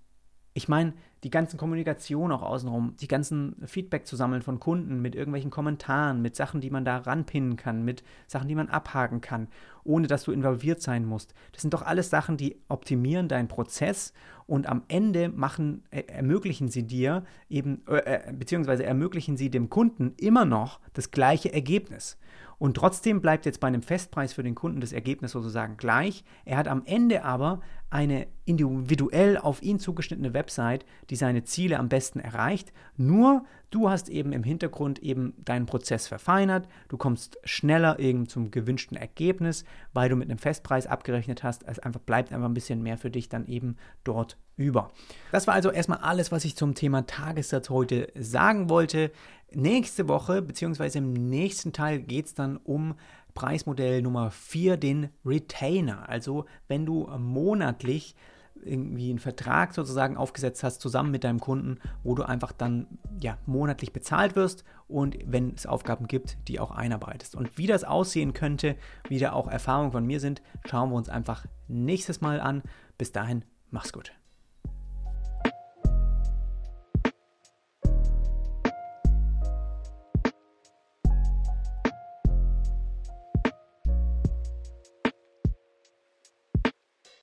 ich 0.53 0.67
meine, 0.67 0.93
die 1.23 1.29
ganzen 1.29 1.57
Kommunikation 1.57 2.31
auch 2.31 2.41
außenrum, 2.41 2.95
die 2.99 3.07
ganzen 3.07 3.55
Feedback 3.65 4.07
zu 4.07 4.15
sammeln 4.15 4.41
von 4.41 4.59
Kunden 4.59 5.01
mit 5.01 5.15
irgendwelchen 5.15 5.51
Kommentaren, 5.51 6.21
mit 6.21 6.35
Sachen, 6.35 6.61
die 6.61 6.69
man 6.69 6.85
da 6.85 6.97
ranpinnen 6.97 7.55
kann, 7.55 7.83
mit 7.83 8.03
Sachen, 8.27 8.47
die 8.47 8.55
man 8.55 8.69
abhaken 8.69 9.21
kann, 9.21 9.47
ohne 9.89 10.07
dass 10.07 10.23
du 10.23 10.31
involviert 10.31 10.81
sein 10.81 11.03
musst. 11.03 11.33
Das 11.51 11.61
sind 11.61 11.73
doch 11.73 11.81
alles 11.81 12.11
Sachen, 12.11 12.37
die 12.37 12.61
optimieren 12.69 13.27
deinen 13.27 13.47
Prozess 13.47 14.13
und 14.45 14.69
am 14.69 14.83
Ende 14.87 15.29
machen, 15.29 15.83
äh, 15.89 16.03
ermöglichen 16.03 16.69
sie 16.69 16.83
dir 16.83 17.23
eben, 17.49 17.81
äh, 17.87 17.97
äh 17.97 18.33
beziehungsweise 18.33 18.85
ermöglichen 18.85 19.35
sie 19.35 19.49
dem 19.49 19.69
Kunden 19.69 20.13
immer 20.17 20.45
noch 20.45 20.79
das 20.93 21.09
gleiche 21.09 21.51
Ergebnis. 21.51 22.17
Und 22.59 22.75
trotzdem 22.75 23.21
bleibt 23.21 23.45
jetzt 23.45 23.59
bei 23.61 23.67
einem 23.67 23.81
Festpreis 23.81 24.33
für 24.33 24.43
den 24.43 24.53
Kunden 24.53 24.81
das 24.81 24.93
Ergebnis 24.93 25.31
sozusagen 25.31 25.77
gleich. 25.77 26.23
Er 26.45 26.57
hat 26.57 26.67
am 26.67 26.83
Ende 26.85 27.23
aber 27.23 27.61
eine 27.89 28.27
individuell 28.45 29.37
auf 29.37 29.63
ihn 29.63 29.79
zugeschnittene 29.79 30.33
Website, 30.33 30.85
die 31.09 31.15
seine 31.15 31.45
Ziele 31.45 31.79
am 31.79 31.89
besten 31.89 32.19
erreicht. 32.19 32.73
Nur 32.97 33.45
du 33.69 33.89
hast 33.89 34.09
eben 34.09 34.33
im 34.33 34.43
Hintergrund 34.43 34.99
eben 34.99 35.33
deinen 35.43 35.65
Prozess 35.65 36.07
verfeinert. 36.07 36.67
Du 36.87 36.97
kommst 36.97 37.37
schneller 37.43 37.99
eben 37.99 38.27
zum 38.27 38.51
gewünschten 38.51 38.97
Ergebnis, 38.97 39.63
weil 39.93 40.09
du 40.09 40.15
mit 40.15 40.29
einem 40.29 40.39
Festpreis 40.39 40.87
abgerechnet 40.87 41.43
hast. 41.43 41.63
Es 41.67 41.79
einfach 41.79 41.99
bleibt 41.99 42.31
einfach 42.31 42.47
ein 42.47 42.53
bisschen 42.53 42.81
mehr 42.81 42.97
für 42.97 43.11
dich 43.11 43.29
dann 43.29 43.47
eben 43.47 43.77
dort 44.03 44.37
über. 44.55 44.91
Das 45.31 45.47
war 45.47 45.53
also 45.53 45.71
erstmal 45.71 45.99
alles, 45.99 46.31
was 46.31 46.45
ich 46.45 46.55
zum 46.55 46.75
Thema 46.75 47.05
Tagessatz 47.05 47.69
heute 47.69 48.11
sagen 48.15 48.69
wollte. 48.69 49.11
Nächste 49.53 50.07
Woche, 50.07 50.41
beziehungsweise 50.41 50.99
im 50.99 51.13
nächsten 51.13 51.73
Teil 51.73 51.99
geht 51.99 52.27
es 52.27 52.33
dann 52.33 52.57
um 52.57 52.95
Preismodell 53.33 54.01
Nummer 54.01 54.31
4, 54.31 54.77
den 54.77 55.09
Retainer. 55.25 56.09
Also 56.09 56.45
wenn 56.67 56.85
du 56.85 57.07
monatlich 57.17 58.15
irgendwie 58.63 59.09
einen 59.09 59.19
Vertrag 59.19 59.73
sozusagen 59.73 60.17
aufgesetzt 60.17 60.63
hast, 60.63 60.81
zusammen 60.81 61.11
mit 61.11 61.23
deinem 61.23 61.39
Kunden, 61.39 61.79
wo 62.03 62.15
du 62.15 62.23
einfach 62.23 62.51
dann 62.51 62.87
ja 63.19 63.37
monatlich 63.45 63.93
bezahlt 63.93 64.35
wirst 64.35 64.63
und 64.87 65.17
wenn 65.25 65.53
es 65.55 65.65
Aufgaben 65.65 66.07
gibt, 66.07 66.37
die 66.47 66.59
auch 66.59 66.71
einarbeitest. 66.71 67.35
Und 67.35 67.57
wie 67.57 67.67
das 67.67 67.83
aussehen 67.83 68.33
könnte, 68.33 68.75
wie 69.07 69.19
da 69.19 69.33
auch 69.33 69.47
Erfahrungen 69.47 69.91
von 69.91 70.05
mir 70.05 70.19
sind, 70.19 70.41
schauen 70.67 70.89
wir 70.89 70.95
uns 70.95 71.09
einfach 71.09 71.45
nächstes 71.67 72.21
Mal 72.21 72.39
an. 72.39 72.63
Bis 72.97 73.11
dahin, 73.11 73.45
mach's 73.71 73.93
gut. 73.93 74.18